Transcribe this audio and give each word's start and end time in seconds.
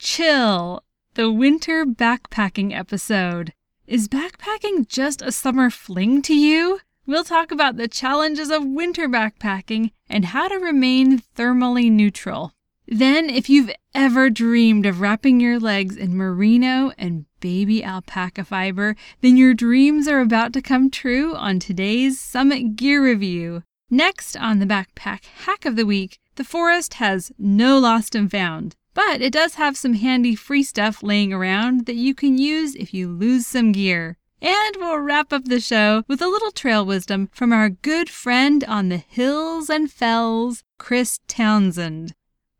chill, 0.00 0.82
the 1.12 1.30
winter 1.30 1.84
backpacking 1.84 2.74
episode. 2.74 3.52
Is 3.86 4.08
backpacking 4.08 4.88
just 4.88 5.20
a 5.20 5.30
summer 5.30 5.68
fling 5.68 6.22
to 6.22 6.34
you? 6.34 6.80
We'll 7.06 7.24
talk 7.24 7.52
about 7.52 7.76
the 7.76 7.86
challenges 7.86 8.50
of 8.50 8.64
winter 8.64 9.08
backpacking 9.08 9.90
and 10.08 10.26
how 10.26 10.48
to 10.48 10.56
remain 10.56 11.18
thermally 11.36 11.92
neutral. 11.92 12.54
Then, 12.86 13.28
if 13.28 13.50
you've 13.50 13.70
ever 13.94 14.30
dreamed 14.30 14.86
of 14.86 15.02
wrapping 15.02 15.38
your 15.38 15.60
legs 15.60 15.96
in 15.96 16.16
merino 16.16 16.92
and 16.96 17.26
baby 17.40 17.84
alpaca 17.84 18.44
fiber, 18.44 18.96
then 19.20 19.36
your 19.36 19.52
dreams 19.52 20.08
are 20.08 20.20
about 20.20 20.54
to 20.54 20.62
come 20.62 20.90
true 20.90 21.34
on 21.34 21.58
today's 21.58 22.18
Summit 22.18 22.74
Gear 22.74 23.04
Review. 23.04 23.64
Next 23.90 24.34
on 24.34 24.60
the 24.60 24.66
Backpack 24.66 25.24
Hack 25.44 25.66
of 25.66 25.76
the 25.76 25.86
Week, 25.86 26.18
the 26.36 26.44
forest 26.44 26.94
has 26.94 27.32
no 27.38 27.78
lost 27.78 28.14
and 28.14 28.30
found. 28.30 28.76
But 29.06 29.22
it 29.22 29.32
does 29.32 29.54
have 29.54 29.78
some 29.78 29.94
handy 29.94 30.34
free 30.34 30.62
stuff 30.62 31.02
laying 31.02 31.32
around 31.32 31.86
that 31.86 31.94
you 31.94 32.14
can 32.14 32.36
use 32.36 32.74
if 32.74 32.92
you 32.92 33.08
lose 33.08 33.46
some 33.46 33.72
gear. 33.72 34.18
And 34.42 34.76
we'll 34.76 34.98
wrap 34.98 35.32
up 35.32 35.46
the 35.46 35.58
show 35.58 36.04
with 36.06 36.20
a 36.20 36.28
little 36.28 36.50
trail 36.50 36.84
wisdom 36.84 37.30
from 37.32 37.50
our 37.50 37.70
good 37.70 38.10
friend 38.10 38.62
on 38.64 38.90
the 38.90 38.98
hills 38.98 39.70
and 39.70 39.90
fells, 39.90 40.64
Chris 40.78 41.18
Townsend. 41.26 42.12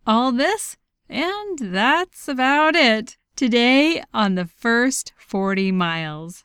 All 0.07 0.33
this, 0.33 0.79
and 1.11 1.59
that's 1.59 2.27
about 2.27 2.75
it, 2.75 3.19
today 3.37 4.03
on 4.15 4.35
the 4.35 4.47
first 4.47 5.13
40 5.19 5.73
miles. 5.73 6.45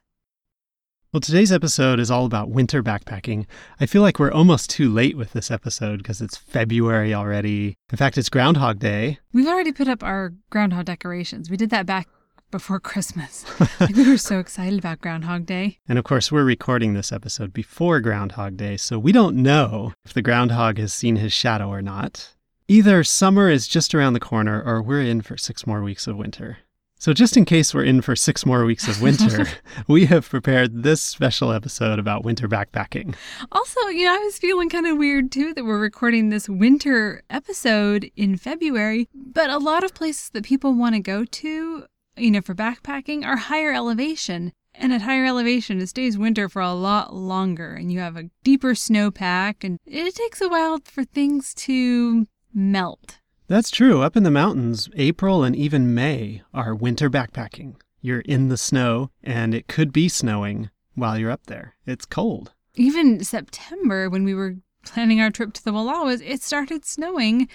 Well, 1.16 1.22
today's 1.22 1.54
episode 1.54 2.02
is 2.02 2.12
all 2.12 2.26
about 2.26 2.50
winter 2.50 2.84
backpacking. 2.84 3.46
I 3.80 3.86
feel 3.86 4.02
like 4.02 4.20
we're 4.20 4.34
almost 4.34 4.70
too 4.70 4.92
late 4.92 5.16
with 5.16 5.32
this 5.32 5.50
episode 5.50 6.00
because 6.00 6.20
it's 6.20 6.36
February 6.36 7.14
already. 7.14 7.78
In 7.90 7.98
fact, 7.98 8.18
it's 8.18 8.28
Groundhog 8.28 8.80
Day. 8.80 9.20
We've 9.32 9.48
already 9.48 9.72
put 9.72 9.88
up 9.88 10.04
our 10.04 10.34
groundhog 10.50 10.88
decorations. 10.88 11.50
We 11.50 11.56
did 11.56 11.70
that 11.70 11.86
back 11.86 12.10
before 12.52 12.80
Christmas. 12.82 13.46
like 13.80 13.96
we 13.96 14.10
were 14.10 14.18
so 14.18 14.40
excited 14.42 14.78
about 14.78 15.00
Groundhog 15.00 15.46
Day. 15.46 15.80
And 15.88 15.98
of 15.98 16.04
course, 16.04 16.34
we're 16.34 16.44
recording 16.44 16.96
this 16.96 17.14
episode 17.14 17.54
before 17.54 18.02
Groundhog 18.02 18.58
Day, 18.58 18.76
so 18.76 19.00
we 19.00 19.14
don't 19.14 19.38
know 19.38 19.94
if 20.04 20.14
the 20.14 20.22
groundhog 20.22 20.78
has 20.80 20.94
seen 20.94 21.16
his 21.16 21.32
shadow 21.32 21.70
or 21.70 21.82
not. 21.82 22.36
Either 22.68 23.06
summer 23.06 23.50
is 23.50 23.70
just 23.70 23.96
around 23.96 24.12
the 24.12 24.20
corner 24.20 24.62
or 24.62 24.82
we're 24.82 25.00
in 25.00 25.22
for 25.22 25.38
six 25.38 25.66
more 25.66 25.82
weeks 25.82 26.08
of 26.08 26.18
winter. 26.18 26.58
So, 27.06 27.14
just 27.14 27.38
in 27.38 27.46
case 27.46 27.72
we're 27.72 27.84
in 27.84 28.02
for 28.02 28.16
six 28.16 28.48
more 28.48 28.66
weeks 28.66 28.88
of 28.88 29.00
winter, 29.00 29.46
we 29.88 30.08
have 30.08 30.28
prepared 30.28 30.82
this 30.82 31.04
special 31.04 31.52
episode 31.52 32.00
about 32.00 32.24
winter 32.24 32.48
backpacking. 32.48 33.14
Also, 33.52 33.80
you 33.90 34.06
know, 34.06 34.16
I 34.16 34.18
was 34.18 34.40
feeling 34.40 34.70
kind 34.70 34.88
of 34.88 34.98
weird 34.98 35.32
too 35.32 35.54
that 35.54 35.66
we're 35.66 35.78
recording 35.78 36.30
this 36.30 36.50
winter 36.50 37.22
episode 37.30 38.10
in 38.16 38.38
February, 38.38 39.08
but 39.14 39.52
a 39.52 39.60
lot 39.60 39.84
of 39.84 39.94
places 39.94 40.32
that 40.32 40.46
people 40.46 40.74
want 40.74 40.96
to 40.96 41.00
go 41.00 41.26
to, 41.26 41.86
you 42.18 42.32
know, 42.32 42.42
for 42.42 42.56
backpacking 42.56 43.24
are 43.24 43.38
higher 43.38 43.72
elevation. 43.72 44.52
And 44.74 44.92
at 44.92 45.04
higher 45.04 45.26
elevation, 45.26 45.80
it 45.82 45.90
stays 45.90 46.18
winter 46.18 46.50
for 46.50 46.64
a 46.64 46.74
lot 46.74 47.14
longer, 47.14 47.76
and 47.76 47.92
you 47.92 48.00
have 48.00 48.18
a 48.18 48.32
deeper 48.44 48.72
snowpack, 48.72 49.64
and 49.64 49.78
it 49.86 50.16
takes 50.16 50.42
a 50.42 50.50
while 50.50 50.80
for 50.84 51.04
things 51.04 51.54
to 51.54 52.26
melt. 52.52 53.20
That's 53.48 53.70
true. 53.70 54.02
Up 54.02 54.18
in 54.18 54.24
the 54.24 54.32
mountains, 54.32 54.90
April 54.96 55.44
and 55.44 55.56
even 55.56 55.94
May 55.94 56.42
are 56.54 56.74
winter 56.74 57.10
backpacking. 57.10 57.76
You're 58.02 58.22
in 58.22 58.50
the 58.50 58.58
snow, 58.58 59.12
and 59.24 59.54
it 59.54 59.68
could 59.68 59.94
be 59.94 60.10
snowing 60.10 60.70
while 60.96 61.18
you're 61.18 61.32
up 61.32 61.46
there. 61.46 61.76
It's 61.86 62.06
cold. 62.06 62.54
Even 62.76 63.24
September, 63.24 64.10
when 64.10 64.24
we 64.24 64.34
were 64.34 64.56
planning 64.84 65.22
our 65.22 65.30
trip 65.30 65.54
to 65.54 65.64
the 65.64 65.72
Wallowas, 65.72 66.22
it 66.26 66.42
started 66.42 66.86
snowing, 66.86 67.48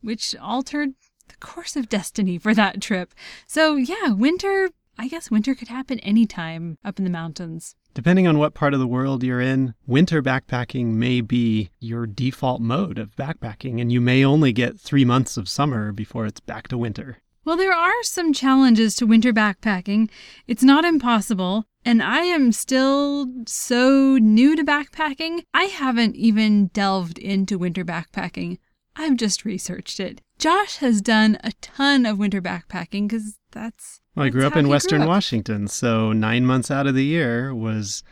which 0.00 0.34
altered 0.36 0.90
the 1.28 1.36
course 1.36 1.76
of 1.76 1.88
destiny 1.88 2.38
for 2.38 2.54
that 2.54 2.80
trip. 2.80 3.14
So, 3.46 3.76
yeah, 3.76 4.12
winter, 4.12 4.70
I 4.98 5.08
guess 5.08 5.30
winter 5.30 5.54
could 5.54 5.68
happen 5.68 5.98
anytime 6.00 6.78
up 6.84 6.98
in 6.98 7.04
the 7.04 7.10
mountains. 7.10 7.74
Depending 7.96 8.26
on 8.26 8.36
what 8.36 8.52
part 8.52 8.74
of 8.74 8.78
the 8.78 8.86
world 8.86 9.22
you're 9.22 9.40
in, 9.40 9.72
winter 9.86 10.22
backpacking 10.22 10.88
may 10.88 11.22
be 11.22 11.70
your 11.80 12.06
default 12.06 12.60
mode 12.60 12.98
of 12.98 13.16
backpacking, 13.16 13.80
and 13.80 13.90
you 13.90 14.02
may 14.02 14.22
only 14.22 14.52
get 14.52 14.78
three 14.78 15.06
months 15.06 15.38
of 15.38 15.48
summer 15.48 15.92
before 15.92 16.26
it's 16.26 16.38
back 16.38 16.68
to 16.68 16.76
winter. 16.76 17.22
Well, 17.46 17.56
there 17.56 17.72
are 17.72 18.02
some 18.02 18.34
challenges 18.34 18.96
to 18.96 19.06
winter 19.06 19.32
backpacking. 19.32 20.10
It's 20.46 20.62
not 20.62 20.84
impossible, 20.84 21.64
and 21.86 22.02
I 22.02 22.24
am 22.24 22.52
still 22.52 23.28
so 23.46 24.18
new 24.18 24.54
to 24.56 24.62
backpacking, 24.62 25.44
I 25.54 25.64
haven't 25.64 26.16
even 26.16 26.66
delved 26.74 27.16
into 27.16 27.56
winter 27.56 27.82
backpacking. 27.82 28.58
I've 28.94 29.16
just 29.16 29.46
researched 29.46 30.00
it. 30.00 30.20
Josh 30.38 30.76
has 30.76 31.00
done 31.00 31.38
a 31.42 31.52
ton 31.62 32.04
of 32.04 32.18
winter 32.18 32.42
backpacking 32.42 33.08
because 33.08 33.38
that's 33.52 34.02
well, 34.16 34.26
I 34.26 34.30
grew 34.30 34.46
up 34.46 34.56
in 34.56 34.68
Western 34.68 35.02
up. 35.02 35.08
Washington, 35.08 35.68
so 35.68 36.12
nine 36.12 36.46
months 36.46 36.70
out 36.70 36.86
of 36.86 36.94
the 36.94 37.04
year 37.04 37.54
was 37.54 38.02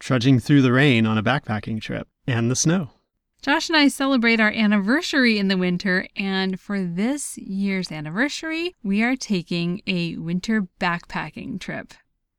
trudging 0.00 0.40
through 0.40 0.62
the 0.62 0.72
rain 0.72 1.06
on 1.06 1.18
a 1.18 1.22
backpacking 1.22 1.80
trip 1.80 2.08
and 2.26 2.50
the 2.50 2.56
snow. 2.56 2.90
Josh 3.42 3.68
and 3.68 3.76
I 3.76 3.88
celebrate 3.88 4.40
our 4.40 4.52
anniversary 4.52 5.36
in 5.36 5.48
the 5.48 5.58
winter, 5.58 6.06
and 6.16 6.58
for 6.58 6.82
this 6.82 7.36
year's 7.36 7.92
anniversary, 7.92 8.74
we 8.82 9.02
are 9.02 9.16
taking 9.16 9.82
a 9.86 10.16
winter 10.16 10.68
backpacking 10.80 11.60
trip, 11.60 11.92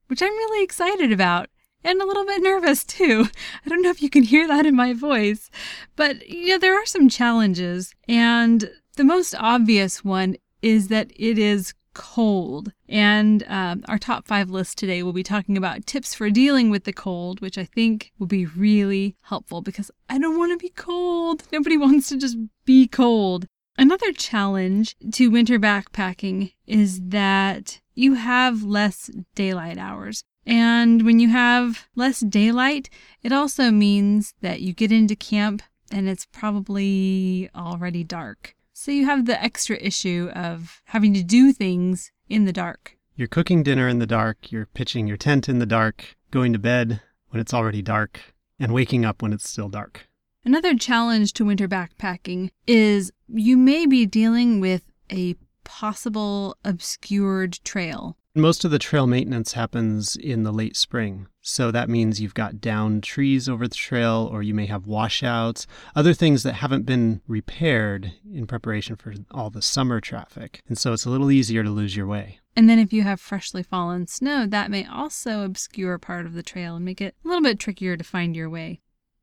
which 0.08 0.24
I'm 0.24 0.32
really 0.32 0.64
excited 0.64 1.12
about 1.12 1.50
and 1.84 2.02
a 2.02 2.06
little 2.06 2.26
bit 2.26 2.42
nervous 2.42 2.84
too. 2.84 3.28
I 3.66 3.70
don't 3.70 3.82
know 3.82 3.90
if 3.90 4.02
you 4.02 4.10
can 4.10 4.24
hear 4.24 4.48
that 4.48 4.66
in 4.66 4.76
my 4.76 4.94
voice, 4.94 5.52
but 5.96 6.28
you 6.28 6.50
know, 6.50 6.58
there 6.58 6.82
are 6.82 6.86
some 6.86 7.10
challenges, 7.10 7.94
and 8.08 8.72
the 8.96 9.04
most 9.04 9.36
obvious 9.38 10.04
one 10.04 10.38
is 10.62 10.88
that 10.88 11.12
it 11.16 11.38
is 11.38 11.74
cold. 11.94 12.74
And 12.88 13.44
um, 13.48 13.84
our 13.88 13.98
top 13.98 14.28
five 14.28 14.50
list 14.50 14.78
today 14.78 15.04
will 15.04 15.14
be 15.14 15.24
talking 15.24 15.58
about 15.58 15.86
tips 15.86 16.14
for 16.14 16.30
dealing 16.30 16.70
with 16.70 16.84
the 16.84 16.94
cold, 16.94 17.42
which 17.42 17.58
I 17.58 17.66
think 17.66 18.12
will 18.20 18.28
be 18.28 18.46
really 18.46 19.16
helpful 19.24 19.62
because 19.62 19.92
I 20.10 20.18
don't 20.18 20.38
want 20.38 20.52
to 20.52 20.64
be 20.64 20.70
cold. 20.70 21.44
Nobody 21.52 21.78
wants 21.86 22.10
to 22.10 22.18
just 22.18 22.38
be 22.66 22.88
cold. 22.88 23.46
Another 23.78 24.12
challenge 24.12 24.96
to 25.14 25.32
winter 25.32 25.58
backpacking 25.58 26.54
is 26.68 27.02
that 27.02 27.82
you 27.96 28.14
have 28.14 28.64
less 28.64 29.10
daylight 29.36 29.78
hours. 29.78 30.24
And 30.46 31.04
when 31.04 31.20
you 31.20 31.30
have 31.30 31.88
less 31.96 32.20
daylight, 32.20 32.90
it 33.24 33.32
also 33.32 33.72
means 33.72 34.34
that 34.42 34.62
you 34.62 34.74
get 34.74 34.92
into 34.92 35.16
camp 35.16 35.64
and 35.92 36.10
it's 36.10 36.26
probably 36.26 37.50
already 37.56 38.04
dark. 38.04 38.56
So 38.76 38.92
you 38.92 39.06
have 39.06 39.26
the 39.26 39.42
extra 39.42 39.78
issue 39.78 40.32
of 40.34 40.82
having 40.86 41.14
to 41.14 41.24
do 41.24 41.54
things 41.54 42.12
in 42.28 42.46
the 42.46 42.52
dark. 42.52 42.98
You're 43.16 43.28
cooking 43.28 43.62
dinner 43.62 43.88
in 43.88 44.00
the 44.00 44.08
dark, 44.08 44.52
you're 44.52 44.66
pitching 44.66 45.06
your 45.06 45.16
tent 45.16 45.48
in 45.48 45.60
the 45.60 45.68
dark, 45.68 46.16
going 46.32 46.54
to 46.54 46.60
bed 46.60 47.00
when 47.30 47.40
it's 47.40 47.54
already 47.54 47.84
dark, 47.84 48.20
and 48.60 48.74
waking 48.74 49.06
up 49.06 49.22
when 49.22 49.32
it's 49.32 49.48
still 49.48 49.70
dark. 49.70 50.08
Another 50.44 50.76
challenge 50.76 51.34
to 51.34 51.46
winter 51.46 51.68
backpacking 51.68 52.50
is 52.66 53.12
you 53.28 53.58
may 53.58 53.86
be 53.86 54.08
dealing 54.08 54.60
with 54.60 54.82
a 55.12 55.36
possible 55.64 56.58
obscured 56.66 57.60
trail. 57.64 58.18
Most 58.36 58.66
of 58.66 58.72
the 58.72 58.80
trail 58.80 59.06
maintenance 59.06 59.54
happens 59.54 60.16
in 60.16 60.42
the 60.42 60.52
late 60.52 60.76
spring. 60.76 61.28
So 61.42 61.70
that 61.70 61.88
means 61.88 62.20
you've 62.20 62.34
got 62.34 62.60
downed 62.60 63.04
trees 63.04 63.48
over 63.48 63.68
the 63.68 63.76
trail, 63.76 64.28
or 64.32 64.42
you 64.42 64.56
may 64.56 64.66
have 64.66 64.88
washouts, 64.88 65.68
other 65.96 66.16
things 66.16 66.42
that 66.42 66.54
haven't 66.54 66.88
been 66.88 67.22
repaired 67.28 68.14
in 68.34 68.48
preparation 68.48 68.96
for 68.96 69.14
all 69.30 69.52
the 69.52 69.62
summer 69.62 70.02
traffic. 70.02 70.64
And 70.68 70.80
so 70.80 70.94
it's 70.94 71.06
a 71.06 71.12
little 71.12 71.30
easier 71.30 71.62
to 71.62 71.70
lose 71.70 71.96
your 71.96 72.08
way. 72.08 72.40
And 72.56 72.68
then 72.68 72.80
if 72.80 72.92
you 72.92 73.04
have 73.04 73.22
freshly 73.22 73.62
fallen 73.62 74.08
snow, 74.08 74.48
that 74.48 74.72
may 74.72 74.84
also 74.84 75.44
obscure 75.44 76.00
part 76.00 76.26
of 76.26 76.34
the 76.34 76.42
trail 76.42 76.76
and 76.76 76.84
make 76.84 77.02
it 77.02 77.14
a 77.24 77.28
little 77.28 77.44
bit 77.44 77.60
trickier 77.60 77.98
to 77.98 78.04
find 78.04 78.36
your 78.36 78.50
way. 78.50 78.82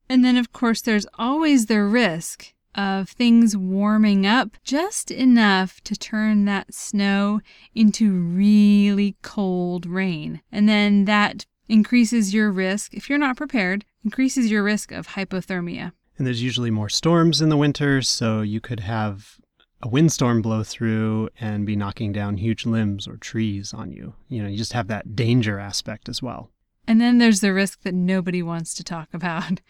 And 0.08 0.24
then, 0.24 0.36
of 0.36 0.52
course, 0.52 0.82
there's 0.82 1.06
always 1.18 1.66
the 1.66 1.82
risk 1.82 2.54
of 2.74 3.08
things 3.08 3.56
warming 3.56 4.26
up 4.26 4.56
just 4.62 5.10
enough 5.10 5.80
to 5.82 5.96
turn 5.96 6.44
that 6.44 6.72
snow 6.72 7.40
into 7.74 8.12
really 8.12 9.16
cold 9.22 9.86
rain. 9.86 10.40
And 10.52 10.68
then 10.68 11.04
that 11.06 11.46
increases 11.68 12.34
your 12.34 12.50
risk, 12.50 12.94
if 12.94 13.08
you're 13.08 13.18
not 13.18 13.36
prepared, 13.36 13.84
increases 14.04 14.50
your 14.50 14.62
risk 14.62 14.92
of 14.92 15.08
hypothermia. 15.08 15.92
And 16.18 16.26
there's 16.26 16.42
usually 16.42 16.70
more 16.70 16.88
storms 16.88 17.40
in 17.40 17.48
the 17.48 17.56
winter, 17.56 18.02
so 18.02 18.42
you 18.42 18.60
could 18.60 18.80
have 18.80 19.38
a 19.82 19.88
windstorm 19.88 20.42
blow 20.42 20.62
through 20.62 21.30
and 21.40 21.64
be 21.64 21.76
knocking 21.76 22.12
down 22.12 22.36
huge 22.36 22.66
limbs 22.66 23.08
or 23.08 23.16
trees 23.16 23.72
on 23.72 23.92
you. 23.92 24.14
You 24.28 24.42
know, 24.42 24.48
you 24.48 24.58
just 24.58 24.74
have 24.74 24.88
that 24.88 25.16
danger 25.16 25.58
aspect 25.58 26.08
as 26.08 26.22
well. 26.22 26.50
And 26.86 27.00
then 27.00 27.18
there's 27.18 27.40
the 27.40 27.54
risk 27.54 27.82
that 27.82 27.94
nobody 27.94 28.42
wants 28.42 28.74
to 28.74 28.84
talk 28.84 29.08
about, 29.14 29.60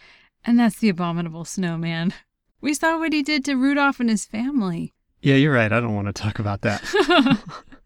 and 0.44 0.58
that's 0.58 0.79
the 0.79 0.88
abominable 0.88 1.44
snowman. 1.44 2.14
We 2.61 2.75
saw 2.75 2.99
what 2.99 3.12
he 3.12 3.23
did 3.23 3.45
to 3.47 3.55
Rudolph 3.55 4.01
and 4.01 4.11
his 4.11 4.27
family. 4.27 4.93
Yeah, 5.23 5.37
you're 5.37 5.55
right. 5.55 5.73
I 5.73 5.81
don't 5.81 5.95
want 5.95 6.09
to 6.09 6.12
talk 6.12 6.39
about 6.39 6.62
that. 6.62 6.83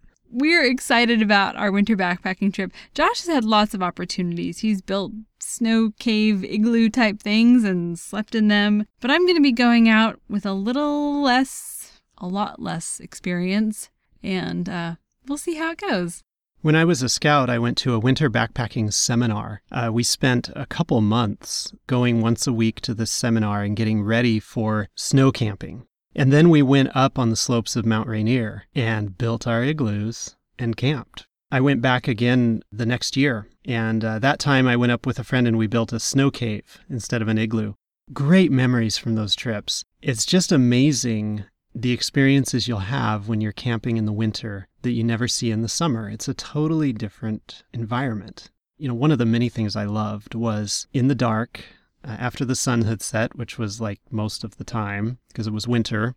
We're 0.30 0.64
excited 0.64 1.22
about 1.22 1.56
our 1.56 1.70
winter 1.70 1.96
backpacking 1.96 2.52
trip. 2.52 2.72
Josh 2.92 3.22
has 3.22 3.28
had 3.32 3.44
lots 3.44 3.72
of 3.72 3.82
opportunities. 3.82 4.58
He's 4.58 4.82
built 4.82 5.12
snow 5.38 5.92
cave 5.98 6.42
igloo 6.42 6.88
type 6.88 7.20
things 7.20 7.62
and 7.62 7.98
slept 7.98 8.34
in 8.34 8.48
them. 8.48 8.86
But 9.00 9.10
I'm 9.10 9.26
going 9.26 9.36
to 9.36 9.42
be 9.42 9.52
going 9.52 9.88
out 9.88 10.20
with 10.28 10.44
a 10.44 10.52
little 10.52 11.22
less, 11.22 12.00
a 12.18 12.26
lot 12.26 12.60
less 12.60 12.98
experience, 12.98 13.90
and 14.22 14.68
uh, 14.68 14.94
we'll 15.28 15.38
see 15.38 15.54
how 15.54 15.70
it 15.70 15.78
goes. 15.78 16.24
When 16.64 16.76
I 16.76 16.86
was 16.86 17.02
a 17.02 17.10
scout, 17.10 17.50
I 17.50 17.58
went 17.58 17.76
to 17.78 17.92
a 17.92 17.98
winter 17.98 18.30
backpacking 18.30 18.90
seminar. 18.90 19.60
Uh, 19.70 19.90
we 19.92 20.02
spent 20.02 20.48
a 20.56 20.64
couple 20.64 21.02
months 21.02 21.74
going 21.86 22.22
once 22.22 22.46
a 22.46 22.54
week 22.54 22.80
to 22.80 22.94
this 22.94 23.10
seminar 23.10 23.62
and 23.62 23.76
getting 23.76 24.02
ready 24.02 24.40
for 24.40 24.88
snow 24.94 25.30
camping. 25.30 25.86
And 26.16 26.32
then 26.32 26.48
we 26.48 26.62
went 26.62 26.96
up 26.96 27.18
on 27.18 27.28
the 27.28 27.36
slopes 27.36 27.76
of 27.76 27.84
Mount 27.84 28.08
Rainier 28.08 28.62
and 28.74 29.18
built 29.18 29.46
our 29.46 29.62
igloos 29.62 30.36
and 30.58 30.74
camped. 30.74 31.26
I 31.50 31.60
went 31.60 31.82
back 31.82 32.08
again 32.08 32.62
the 32.72 32.86
next 32.86 33.14
year, 33.14 33.46
and 33.66 34.02
uh, 34.02 34.18
that 34.20 34.38
time 34.38 34.66
I 34.66 34.76
went 34.76 34.92
up 34.92 35.04
with 35.04 35.18
a 35.18 35.24
friend 35.24 35.46
and 35.46 35.58
we 35.58 35.66
built 35.66 35.92
a 35.92 36.00
snow 36.00 36.30
cave 36.30 36.80
instead 36.88 37.20
of 37.20 37.28
an 37.28 37.36
igloo. 37.36 37.74
Great 38.14 38.50
memories 38.50 38.96
from 38.96 39.16
those 39.16 39.34
trips. 39.34 39.84
It's 40.00 40.24
just 40.24 40.50
amazing 40.50 41.44
the 41.74 41.92
experiences 41.92 42.68
you'll 42.68 42.78
have 42.78 43.28
when 43.28 43.42
you're 43.42 43.52
camping 43.52 43.98
in 43.98 44.06
the 44.06 44.12
winter 44.12 44.68
that 44.84 44.92
you 44.92 45.02
never 45.02 45.26
see 45.26 45.50
in 45.50 45.62
the 45.62 45.68
summer. 45.68 46.08
It's 46.08 46.28
a 46.28 46.34
totally 46.34 46.92
different 46.92 47.64
environment. 47.72 48.50
You 48.78 48.88
know, 48.88 48.94
one 48.94 49.10
of 49.10 49.18
the 49.18 49.26
many 49.26 49.48
things 49.48 49.76
I 49.76 49.84
loved 49.84 50.34
was 50.34 50.86
in 50.92 51.08
the 51.08 51.14
dark, 51.14 51.60
uh, 52.04 52.16
after 52.18 52.44
the 52.44 52.56
sun 52.56 52.82
had 52.82 53.02
set, 53.02 53.36
which 53.36 53.58
was 53.58 53.80
like 53.80 54.00
most 54.10 54.44
of 54.44 54.56
the 54.56 54.64
time 54.64 55.18
because 55.28 55.46
it 55.46 55.52
was 55.52 55.68
winter, 55.68 56.14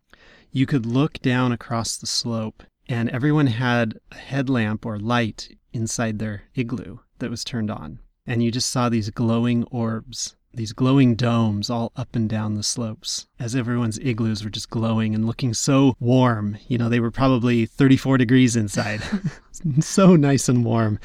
you 0.52 0.66
could 0.66 0.86
look 0.86 1.20
down 1.20 1.52
across 1.52 1.98
the 1.98 2.08
slope 2.08 2.64
and 2.88 3.10
everyone 3.10 3.48
had 3.48 4.00
a 4.12 4.16
headlamp 4.16 4.86
or 4.86 4.98
light 4.98 5.58
inside 5.74 6.20
their 6.20 6.44
igloo 6.56 7.00
that 7.20 7.30
was 7.30 7.44
turned 7.44 7.70
on. 7.70 8.00
And 8.26 8.44
you 8.44 8.52
just 8.52 8.70
saw 8.70 8.90
these 8.90 9.10
glowing 9.10 9.64
orbs, 9.66 10.36
these 10.54 10.74
glowing 10.74 11.16
domes 11.16 11.70
all 11.70 11.92
up 11.96 12.16
and 12.16 12.30
down 12.30 12.56
the 12.56 12.64
slopes 12.64 13.28
as 13.40 13.56
everyone's 13.56 14.00
igloos 14.00 14.44
were 14.44 14.50
just 14.50 14.70
glowing 14.70 15.14
and 15.14 15.26
looking 15.26 15.54
so 15.54 15.96
warm. 16.00 16.58
You 16.68 16.78
know, 16.78 16.90
they 16.90 17.00
were 17.00 17.12
probably 17.12 17.66
34 17.66 18.18
degrees 18.18 18.56
inside. 18.56 19.02
so 19.80 20.16
nice 20.16 20.50
and 20.50 20.66
warm. 20.66 21.00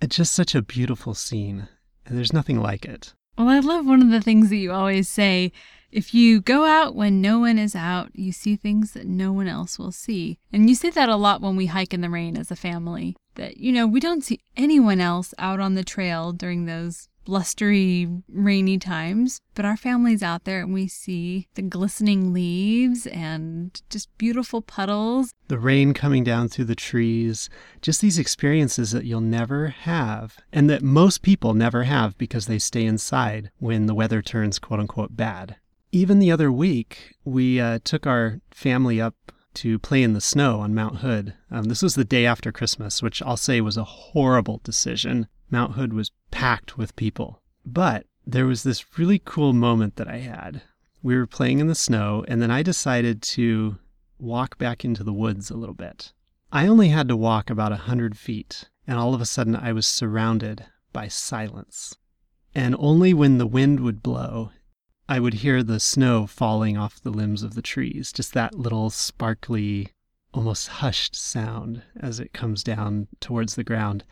It's 0.00 0.16
just 0.16 0.32
such 0.32 0.54
a 0.54 0.62
beautiful 0.62 1.14
scene. 1.14 1.68
And 2.06 2.16
there's 2.16 2.32
nothing 2.32 2.60
like 2.60 2.84
it. 2.84 3.14
Well, 3.38 3.48
I 3.48 3.60
love 3.60 3.86
one 3.86 4.02
of 4.02 4.10
the 4.10 4.20
things 4.20 4.50
that 4.50 4.56
you 4.56 4.72
always 4.72 5.08
say. 5.08 5.52
If 5.90 6.14
you 6.14 6.40
go 6.40 6.64
out 6.64 6.94
when 6.94 7.20
no 7.20 7.38
one 7.38 7.58
is 7.58 7.76
out, 7.76 8.10
you 8.14 8.32
see 8.32 8.56
things 8.56 8.92
that 8.92 9.06
no 9.06 9.32
one 9.32 9.46
else 9.46 9.78
will 9.78 9.92
see. 9.92 10.38
And 10.52 10.68
you 10.68 10.74
say 10.74 10.90
that 10.90 11.08
a 11.08 11.16
lot 11.16 11.40
when 11.40 11.56
we 11.56 11.66
hike 11.66 11.94
in 11.94 12.00
the 12.00 12.10
rain 12.10 12.36
as 12.36 12.50
a 12.50 12.56
family. 12.56 13.16
That, 13.34 13.58
you 13.58 13.72
know, 13.72 13.86
we 13.86 14.00
don't 14.00 14.24
see 14.24 14.40
anyone 14.56 15.00
else 15.00 15.32
out 15.38 15.60
on 15.60 15.74
the 15.74 15.84
trail 15.84 16.32
during 16.32 16.66
those 16.66 17.08
blustery, 17.24 18.08
rainy 18.28 18.78
times, 18.78 19.40
but 19.54 19.64
our 19.64 19.76
family's 19.76 20.22
out 20.22 20.44
there 20.44 20.60
and 20.60 20.72
we 20.72 20.88
see 20.88 21.48
the 21.54 21.62
glistening 21.62 22.32
leaves 22.32 23.06
and 23.06 23.80
just 23.90 24.16
beautiful 24.18 24.62
puddles. 24.62 25.32
The 25.48 25.58
rain 25.58 25.94
coming 25.94 26.24
down 26.24 26.48
through 26.48 26.66
the 26.66 26.74
trees, 26.74 27.48
just 27.80 28.00
these 28.00 28.18
experiences 28.18 28.92
that 28.92 29.04
you'll 29.04 29.20
never 29.20 29.68
have 29.68 30.36
and 30.52 30.68
that 30.70 30.82
most 30.82 31.22
people 31.22 31.54
never 31.54 31.84
have 31.84 32.16
because 32.18 32.46
they 32.46 32.58
stay 32.58 32.84
inside 32.84 33.50
when 33.58 33.86
the 33.86 33.94
weather 33.94 34.22
turns 34.22 34.58
quote 34.58 34.80
unquote 34.80 35.16
bad. 35.16 35.56
Even 35.90 36.18
the 36.18 36.32
other 36.32 36.50
week, 36.50 37.16
we 37.24 37.60
uh, 37.60 37.78
took 37.84 38.06
our 38.06 38.40
family 38.50 39.00
up 39.00 39.14
to 39.54 39.78
play 39.78 40.02
in 40.02 40.14
the 40.14 40.20
snow 40.20 40.60
on 40.60 40.74
Mount 40.74 40.98
Hood. 40.98 41.34
Um, 41.50 41.64
this 41.64 41.82
was 41.82 41.94
the 41.94 42.04
day 42.04 42.24
after 42.24 42.52
Christmas, 42.52 43.02
which 43.02 43.22
I'll 43.22 43.36
say 43.36 43.60
was 43.60 43.76
a 43.76 43.84
horrible 43.84 44.60
decision. 44.64 45.26
Mount 45.52 45.74
Hood 45.74 45.92
was 45.92 46.10
packed 46.30 46.78
with 46.78 46.96
people. 46.96 47.42
But 47.64 48.06
there 48.26 48.46
was 48.46 48.62
this 48.62 48.98
really 48.98 49.20
cool 49.22 49.52
moment 49.52 49.96
that 49.96 50.08
I 50.08 50.18
had. 50.18 50.62
We 51.02 51.14
were 51.14 51.26
playing 51.26 51.58
in 51.58 51.66
the 51.66 51.74
snow, 51.74 52.24
and 52.26 52.40
then 52.40 52.50
I 52.50 52.62
decided 52.62 53.20
to 53.22 53.78
walk 54.18 54.56
back 54.56 54.84
into 54.84 55.04
the 55.04 55.12
woods 55.12 55.50
a 55.50 55.56
little 55.56 55.74
bit. 55.74 56.12
I 56.50 56.66
only 56.66 56.88
had 56.88 57.06
to 57.08 57.16
walk 57.16 57.50
about 57.50 57.72
a 57.72 57.76
hundred 57.76 58.16
feet, 58.16 58.70
and 58.86 58.98
all 58.98 59.14
of 59.14 59.20
a 59.20 59.26
sudden 59.26 59.54
I 59.54 59.72
was 59.72 59.86
surrounded 59.86 60.64
by 60.92 61.08
silence. 61.08 61.96
And 62.54 62.74
only 62.78 63.12
when 63.12 63.38
the 63.38 63.46
wind 63.46 63.80
would 63.80 64.02
blow, 64.02 64.52
I 65.08 65.20
would 65.20 65.34
hear 65.34 65.62
the 65.62 65.80
snow 65.80 66.26
falling 66.26 66.78
off 66.78 67.02
the 67.02 67.10
limbs 67.10 67.42
of 67.42 67.54
the 67.54 67.62
trees, 67.62 68.12
just 68.12 68.32
that 68.32 68.54
little 68.54 68.88
sparkly, 68.88 69.88
almost 70.32 70.68
hushed 70.68 71.14
sound 71.14 71.82
as 71.94 72.20
it 72.20 72.32
comes 72.32 72.62
down 72.62 73.08
towards 73.20 73.54
the 73.54 73.64
ground. 73.64 74.04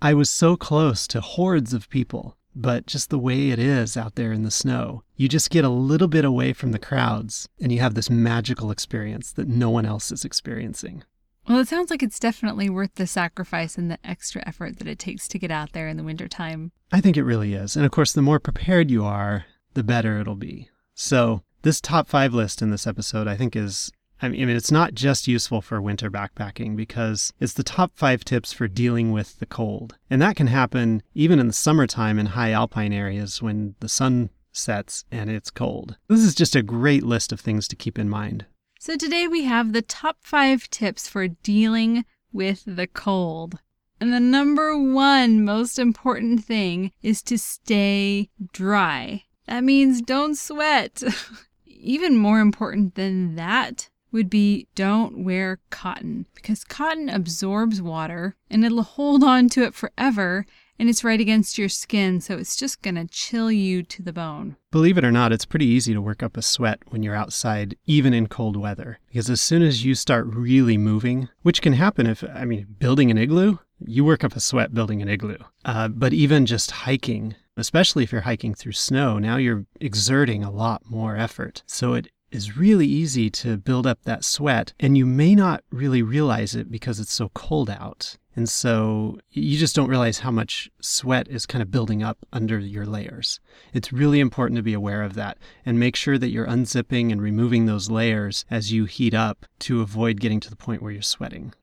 I 0.00 0.14
was 0.14 0.30
so 0.30 0.56
close 0.56 1.06
to 1.08 1.20
hordes 1.20 1.72
of 1.72 1.88
people, 1.88 2.36
but 2.54 2.86
just 2.86 3.10
the 3.10 3.18
way 3.18 3.50
it 3.50 3.58
is 3.58 3.96
out 3.96 4.14
there 4.14 4.32
in 4.32 4.42
the 4.42 4.50
snow, 4.50 5.02
you 5.16 5.28
just 5.28 5.50
get 5.50 5.64
a 5.64 5.70
little 5.70 6.08
bit 6.08 6.24
away 6.24 6.52
from 6.52 6.72
the 6.72 6.78
crowds 6.78 7.48
and 7.60 7.72
you 7.72 7.80
have 7.80 7.94
this 7.94 8.10
magical 8.10 8.70
experience 8.70 9.32
that 9.32 9.48
no 9.48 9.70
one 9.70 9.86
else 9.86 10.12
is 10.12 10.24
experiencing. 10.24 11.02
Well, 11.48 11.60
it 11.60 11.68
sounds 11.68 11.90
like 11.90 12.02
it's 12.02 12.18
definitely 12.18 12.68
worth 12.68 12.96
the 12.96 13.06
sacrifice 13.06 13.78
and 13.78 13.90
the 13.90 13.98
extra 14.04 14.42
effort 14.46 14.78
that 14.78 14.88
it 14.88 14.98
takes 14.98 15.28
to 15.28 15.38
get 15.38 15.50
out 15.50 15.72
there 15.72 15.88
in 15.88 15.96
the 15.96 16.02
wintertime. 16.02 16.72
I 16.90 17.00
think 17.00 17.16
it 17.16 17.22
really 17.22 17.54
is. 17.54 17.76
And 17.76 17.86
of 17.86 17.92
course, 17.92 18.12
the 18.12 18.22
more 18.22 18.40
prepared 18.40 18.90
you 18.90 19.04
are, 19.04 19.46
the 19.74 19.84
better 19.84 20.18
it'll 20.18 20.34
be. 20.34 20.68
So, 20.94 21.42
this 21.62 21.80
top 21.80 22.08
five 22.08 22.34
list 22.34 22.62
in 22.62 22.70
this 22.70 22.86
episode, 22.86 23.28
I 23.28 23.36
think, 23.36 23.54
is 23.54 23.92
I 24.20 24.28
mean, 24.28 24.48
it's 24.48 24.72
not 24.72 24.94
just 24.94 25.28
useful 25.28 25.60
for 25.60 25.80
winter 25.80 26.10
backpacking 26.10 26.74
because 26.74 27.32
it's 27.38 27.52
the 27.52 27.62
top 27.62 27.92
five 27.94 28.24
tips 28.24 28.52
for 28.52 28.66
dealing 28.66 29.12
with 29.12 29.38
the 29.38 29.46
cold. 29.46 29.96
And 30.08 30.22
that 30.22 30.36
can 30.36 30.46
happen 30.46 31.02
even 31.14 31.38
in 31.38 31.48
the 31.48 31.52
summertime 31.52 32.18
in 32.18 32.26
high 32.26 32.52
alpine 32.52 32.94
areas 32.94 33.42
when 33.42 33.74
the 33.80 33.88
sun 33.88 34.30
sets 34.52 35.04
and 35.10 35.28
it's 35.28 35.50
cold. 35.50 35.96
This 36.08 36.20
is 36.20 36.34
just 36.34 36.56
a 36.56 36.62
great 36.62 37.02
list 37.02 37.30
of 37.30 37.40
things 37.40 37.68
to 37.68 37.76
keep 37.76 37.98
in 37.98 38.08
mind. 38.08 38.46
So 38.78 38.96
today 38.96 39.28
we 39.28 39.44
have 39.44 39.72
the 39.72 39.82
top 39.82 40.18
five 40.22 40.70
tips 40.70 41.08
for 41.08 41.28
dealing 41.28 42.06
with 42.32 42.62
the 42.66 42.86
cold. 42.86 43.58
And 44.00 44.14
the 44.14 44.20
number 44.20 44.78
one 44.78 45.44
most 45.44 45.78
important 45.78 46.44
thing 46.44 46.92
is 47.02 47.22
to 47.24 47.38
stay 47.38 48.30
dry. 48.52 49.24
That 49.46 49.64
means 49.64 50.00
don't 50.00 50.36
sweat. 50.36 51.02
Even 51.66 52.16
more 52.16 52.40
important 52.40 52.94
than 52.94 53.36
that 53.36 53.90
would 54.16 54.30
be 54.30 54.66
don't 54.74 55.22
wear 55.22 55.60
cotton 55.68 56.24
because 56.34 56.64
cotton 56.64 57.10
absorbs 57.10 57.82
water 57.82 58.34
and 58.50 58.64
it'll 58.64 58.82
hold 58.82 59.22
on 59.22 59.48
to 59.50 59.62
it 59.62 59.74
forever 59.74 60.46
and 60.78 60.88
it's 60.88 61.04
right 61.04 61.20
against 61.20 61.56
your 61.56 61.68
skin, 61.68 62.20
so 62.20 62.36
it's 62.36 62.56
just 62.56 62.82
going 62.82 62.96
to 62.96 63.06
chill 63.06 63.50
you 63.50 63.82
to 63.82 64.02
the 64.02 64.12
bone. 64.12 64.56
Believe 64.70 64.98
it 64.98 65.04
or 65.04 65.12
not, 65.12 65.32
it's 65.32 65.46
pretty 65.46 65.64
easy 65.64 65.94
to 65.94 66.02
work 66.02 66.22
up 66.22 66.36
a 66.36 66.42
sweat 66.42 66.80
when 66.88 67.02
you're 67.02 67.14
outside, 67.14 67.76
even 67.86 68.12
in 68.12 68.26
cold 68.26 68.56
weather. 68.56 68.98
Because 69.08 69.30
as 69.30 69.40
soon 69.40 69.62
as 69.62 69.84
you 69.84 69.94
start 69.94 70.26
really 70.26 70.76
moving, 70.76 71.28
which 71.42 71.62
can 71.62 71.72
happen 71.72 72.06
if, 72.06 72.22
I 72.22 72.44
mean, 72.44 72.66
building 72.78 73.10
an 73.10 73.16
igloo, 73.16 73.58
you 73.86 74.04
work 74.04 74.22
up 74.22 74.36
a 74.36 74.40
sweat 74.40 74.74
building 74.74 75.00
an 75.00 75.08
igloo. 75.08 75.38
Uh, 75.64 75.88
but 75.88 76.12
even 76.12 76.44
just 76.44 76.70
hiking, 76.70 77.34
especially 77.56 78.04
if 78.04 78.12
you're 78.12 78.22
hiking 78.22 78.54
through 78.54 78.72
snow, 78.72 79.18
now 79.18 79.36
you're 79.36 79.64
exerting 79.80 80.44
a 80.44 80.50
lot 80.50 80.82
more 80.90 81.16
effort. 81.16 81.62
So 81.66 81.94
it 81.94 82.08
is 82.30 82.56
really 82.56 82.86
easy 82.86 83.30
to 83.30 83.56
build 83.56 83.86
up 83.86 84.00
that 84.04 84.24
sweat, 84.24 84.72
and 84.80 84.96
you 84.96 85.06
may 85.06 85.34
not 85.34 85.62
really 85.70 86.02
realize 86.02 86.54
it 86.54 86.70
because 86.70 87.00
it's 87.00 87.12
so 87.12 87.30
cold 87.34 87.70
out. 87.70 88.16
And 88.34 88.48
so 88.48 89.18
you 89.30 89.58
just 89.58 89.74
don't 89.74 89.88
realize 89.88 90.18
how 90.18 90.30
much 90.30 90.68
sweat 90.80 91.26
is 91.28 91.46
kind 91.46 91.62
of 91.62 91.70
building 91.70 92.02
up 92.02 92.18
under 92.34 92.58
your 92.58 92.84
layers. 92.84 93.40
It's 93.72 93.94
really 93.94 94.20
important 94.20 94.56
to 94.58 94.62
be 94.62 94.74
aware 94.74 95.02
of 95.02 95.14
that 95.14 95.38
and 95.64 95.80
make 95.80 95.96
sure 95.96 96.18
that 96.18 96.28
you're 96.28 96.46
unzipping 96.46 97.10
and 97.10 97.22
removing 97.22 97.64
those 97.64 97.88
layers 97.88 98.44
as 98.50 98.72
you 98.72 98.84
heat 98.84 99.14
up 99.14 99.46
to 99.60 99.80
avoid 99.80 100.20
getting 100.20 100.40
to 100.40 100.50
the 100.50 100.56
point 100.56 100.82
where 100.82 100.92
you're 100.92 101.00
sweating. 101.00 101.54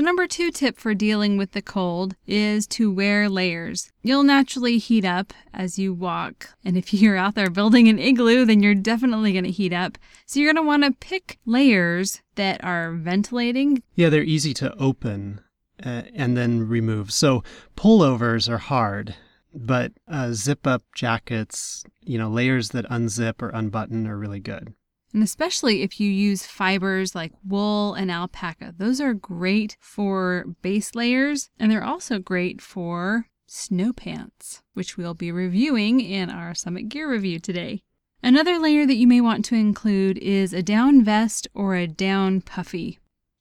The 0.00 0.06
number 0.06 0.26
two 0.26 0.50
tip 0.50 0.78
for 0.78 0.94
dealing 0.94 1.36
with 1.36 1.52
the 1.52 1.60
cold 1.60 2.16
is 2.26 2.66
to 2.68 2.90
wear 2.90 3.28
layers. 3.28 3.92
You'll 4.02 4.22
naturally 4.22 4.78
heat 4.78 5.04
up 5.04 5.34
as 5.52 5.78
you 5.78 5.92
walk. 5.92 6.54
And 6.64 6.78
if 6.78 6.94
you're 6.94 7.18
out 7.18 7.34
there 7.34 7.50
building 7.50 7.86
an 7.86 7.98
igloo, 7.98 8.46
then 8.46 8.62
you're 8.62 8.74
definitely 8.74 9.32
going 9.32 9.44
to 9.44 9.50
heat 9.50 9.74
up. 9.74 9.98
So 10.24 10.40
you're 10.40 10.54
going 10.54 10.64
to 10.64 10.66
want 10.66 10.84
to 10.84 11.06
pick 11.06 11.38
layers 11.44 12.22
that 12.36 12.64
are 12.64 12.92
ventilating. 12.94 13.82
Yeah, 13.94 14.08
they're 14.08 14.22
easy 14.22 14.54
to 14.54 14.74
open 14.78 15.42
uh, 15.84 16.04
and 16.14 16.34
then 16.34 16.66
remove. 16.66 17.12
So 17.12 17.44
pullovers 17.76 18.48
are 18.48 18.56
hard, 18.56 19.16
but 19.52 19.92
uh, 20.08 20.32
zip 20.32 20.66
up 20.66 20.82
jackets, 20.94 21.84
you 22.00 22.16
know, 22.16 22.30
layers 22.30 22.70
that 22.70 22.88
unzip 22.88 23.42
or 23.42 23.50
unbutton 23.50 24.06
are 24.06 24.16
really 24.16 24.40
good. 24.40 24.72
And 25.12 25.22
especially 25.22 25.82
if 25.82 25.98
you 25.98 26.10
use 26.10 26.46
fibers 26.46 27.14
like 27.14 27.32
wool 27.44 27.94
and 27.94 28.10
alpaca, 28.10 28.74
those 28.76 29.00
are 29.00 29.14
great 29.14 29.76
for 29.80 30.44
base 30.62 30.94
layers 30.94 31.50
and 31.58 31.70
they're 31.70 31.84
also 31.84 32.18
great 32.18 32.60
for 32.60 33.26
snow 33.46 33.92
pants, 33.92 34.62
which 34.74 34.96
we'll 34.96 35.14
be 35.14 35.32
reviewing 35.32 36.00
in 36.00 36.30
our 36.30 36.54
Summit 36.54 36.88
Gear 36.88 37.10
review 37.10 37.40
today. 37.40 37.82
Another 38.22 38.58
layer 38.58 38.86
that 38.86 38.96
you 38.96 39.06
may 39.06 39.20
want 39.20 39.44
to 39.46 39.56
include 39.56 40.18
is 40.18 40.52
a 40.52 40.62
down 40.62 41.02
vest 41.02 41.48
or 41.54 41.74
a 41.74 41.88
down 41.88 42.42
puffy. 42.42 42.98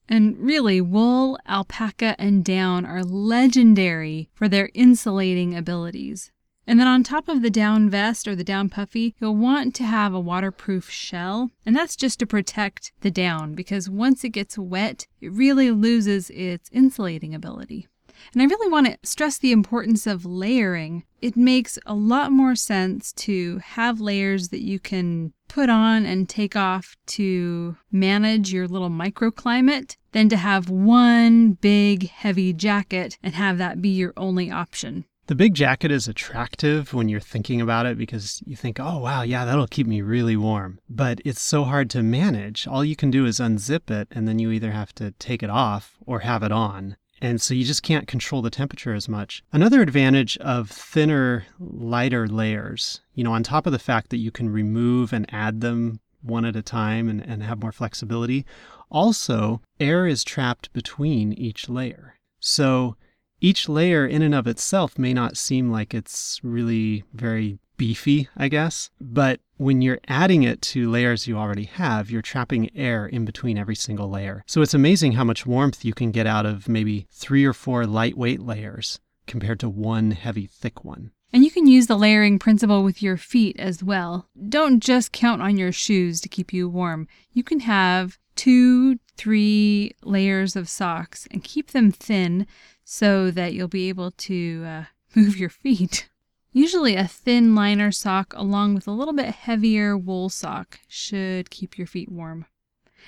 And 0.08 0.38
really, 0.40 0.82
wool, 0.82 1.38
alpaca, 1.48 2.16
and 2.18 2.44
down 2.44 2.86
are 2.86 3.04
legendary 3.04 4.30
for 4.34 4.48
their 4.48 4.72
insulating 4.74 5.56
abilities. 5.56 6.32
And 6.70 6.80
then 6.80 6.88
on 6.88 7.02
top 7.02 7.28
of 7.28 7.42
the 7.42 7.50
down 7.50 7.90
vest 7.90 8.28
or 8.28 8.36
the 8.36 8.44
down 8.44 8.70
puffy, 8.70 9.16
you'll 9.20 9.36
want 9.36 9.74
to 9.74 9.84
have 9.84 10.14
a 10.14 10.20
waterproof 10.20 10.88
shell. 10.88 11.50
And 11.66 11.76
that's 11.76 11.96
just 11.96 12.20
to 12.20 12.28
protect 12.28 12.92
the 13.02 13.10
down 13.10 13.56
because 13.56 13.90
once 13.90 14.24
it 14.24 14.30
gets 14.30 14.56
wet, 14.56 15.08
it 15.20 15.32
really 15.32 15.72
loses 15.72 16.30
its 16.30 16.70
insulating 16.72 17.34
ability. 17.34 17.88
And 18.34 18.44
I 18.44 18.46
really 18.46 18.72
want 18.72 18.86
to 18.86 19.00
stress 19.02 19.40
the 19.40 19.52
importance 19.52 20.06
of 20.06 20.28
layering. 20.28 21.06
It 21.24 21.36
makes 21.36 21.80
a 21.88 21.96
lot 21.96 22.32
more 22.32 22.54
sense 22.54 23.14
to 23.14 23.58
have 23.58 24.00
layers 24.00 24.50
that 24.50 24.62
you 24.62 24.78
can 24.78 25.34
put 25.48 25.72
on 25.72 26.06
and 26.06 26.30
take 26.30 26.56
off 26.56 26.96
to 27.08 27.78
manage 27.92 28.54
your 28.54 28.68
little 28.68 28.92
microclimate 28.92 29.96
than 30.12 30.30
to 30.30 30.38
have 30.38 30.70
one 30.70 31.54
big 31.54 32.10
heavy 32.10 32.54
jacket 32.54 33.18
and 33.24 33.34
have 33.34 33.58
that 33.58 33.82
be 33.82 33.90
your 33.90 34.14
only 34.16 34.52
option. 34.52 35.06
The 35.30 35.36
big 35.36 35.54
jacket 35.54 35.92
is 35.92 36.08
attractive 36.08 36.92
when 36.92 37.08
you're 37.08 37.20
thinking 37.20 37.62
about 37.62 37.86
it 37.86 38.00
because 38.00 38.42
you 38.48 38.56
think, 38.56 38.80
oh, 38.80 38.98
wow, 38.98 39.22
yeah, 39.22 39.46
that'll 39.46 39.68
keep 39.68 39.86
me 39.86 40.02
really 40.02 40.36
warm. 40.36 40.80
But 40.90 41.22
it's 41.24 41.40
so 41.40 41.66
hard 41.66 41.92
to 41.92 42.02
manage. 42.02 42.66
All 42.66 42.84
you 42.84 42.96
can 42.96 43.12
do 43.12 43.28
is 43.28 43.40
unzip 43.40 43.92
it, 43.92 44.08
and 44.10 44.28
then 44.28 44.40
you 44.40 44.50
either 44.50 44.72
have 44.72 44.92
to 44.96 45.12
take 45.20 45.44
it 45.44 45.52
off 45.52 46.00
or 46.04 46.22
have 46.22 46.42
it 46.42 46.52
on. 46.52 46.98
And 47.22 47.40
so 47.40 47.54
you 47.54 47.64
just 47.64 47.84
can't 47.84 48.08
control 48.08 48.42
the 48.42 48.50
temperature 48.50 48.96
as 48.96 49.08
much. 49.08 49.44
Another 49.54 49.84
advantage 49.84 50.36
of 50.38 50.72
thinner, 50.72 51.46
lighter 51.60 52.28
layers, 52.28 53.02
you 53.14 53.24
know, 53.24 53.34
on 53.34 53.44
top 53.44 53.68
of 53.68 53.72
the 53.72 53.78
fact 53.78 54.10
that 54.10 54.18
you 54.18 54.32
can 54.32 54.50
remove 54.50 55.14
and 55.14 55.32
add 55.32 55.62
them 55.62 56.00
one 56.24 56.44
at 56.44 56.56
a 56.56 56.64
time 56.64 57.08
and, 57.08 57.22
and 57.22 57.44
have 57.44 57.62
more 57.62 57.72
flexibility, 57.72 58.48
also 58.90 59.62
air 59.80 60.08
is 60.08 60.24
trapped 60.24 60.74
between 60.74 61.34
each 61.34 61.70
layer. 61.70 62.16
So 62.40 62.96
each 63.42 63.70
layer 63.70 64.06
in 64.06 64.22
and 64.22 64.36
of 64.36 64.48
itself 64.48 64.98
may 64.98 65.14
not 65.14 65.38
seem 65.38 65.72
like 65.72 65.94
it's 65.94 66.40
really 66.44 67.04
very 67.14 67.60
beefy, 67.78 68.28
I 68.38 68.50
guess. 68.50 68.92
But 69.00 69.40
when 69.58 69.82
you're 69.82 70.00
adding 70.08 70.44
it 70.44 70.62
to 70.64 70.90
layers 70.90 71.28
you 71.28 71.38
already 71.38 71.64
have, 71.64 72.12
you're 72.12 72.22
trapping 72.22 72.70
air 72.76 73.08
in 73.08 73.26
between 73.26 73.58
every 73.58 73.76
single 73.76 74.10
layer. 74.10 74.44
So 74.46 74.62
it's 74.62 74.74
amazing 74.74 75.14
how 75.14 75.24
much 75.24 75.46
warmth 75.46 75.84
you 75.84 75.94
can 75.94 76.12
get 76.12 76.28
out 76.28 76.46
of 76.46 76.70
maybe 76.70 77.08
three 77.12 77.46
or 77.46 77.54
four 77.54 77.86
lightweight 77.86 78.42
layers 78.42 79.00
compared 79.26 79.60
to 79.62 79.70
one 79.70 80.12
heavy, 80.12 80.46
thick 80.46 80.84
one. 80.84 81.12
And 81.32 81.44
you 81.44 81.52
can 81.52 81.68
use 81.68 81.88
the 81.88 81.98
layering 81.98 82.40
principle 82.40 82.84
with 82.84 83.04
your 83.04 83.16
feet 83.16 83.58
as 83.60 83.84
well. 83.84 84.28
Don't 84.50 84.82
just 84.82 85.12
count 85.12 85.42
on 85.42 85.58
your 85.58 85.72
shoes 85.72 86.20
to 86.22 86.30
keep 86.30 86.52
you 86.52 86.68
warm. 86.68 87.08
You 87.32 87.44
can 87.44 87.60
have 87.62 88.18
two, 88.36 88.98
three 89.16 89.94
layers 90.04 90.56
of 90.56 90.68
socks 90.68 91.28
and 91.30 91.44
keep 91.44 91.72
them 91.72 91.92
thin 91.92 92.48
so 92.92 93.30
that 93.30 93.54
you'll 93.54 93.68
be 93.68 93.88
able 93.88 94.10
to 94.10 94.64
uh, 94.66 94.84
move 95.16 95.38
your 95.38 95.50
feet. 95.50 96.10
Usually, 96.52 96.96
a 96.96 97.08
thin 97.08 97.54
liner 97.54 97.92
sock 97.92 98.34
along 98.36 98.74
with 98.74 98.88
a 98.88 98.92
little 98.92 99.14
bit 99.14 99.28
heavier 99.28 99.96
wool 99.96 100.28
sock 100.28 100.80
should 100.88 101.52
keep 101.52 101.78
your 101.78 101.86
feet 101.86 102.12
warm. 102.12 102.48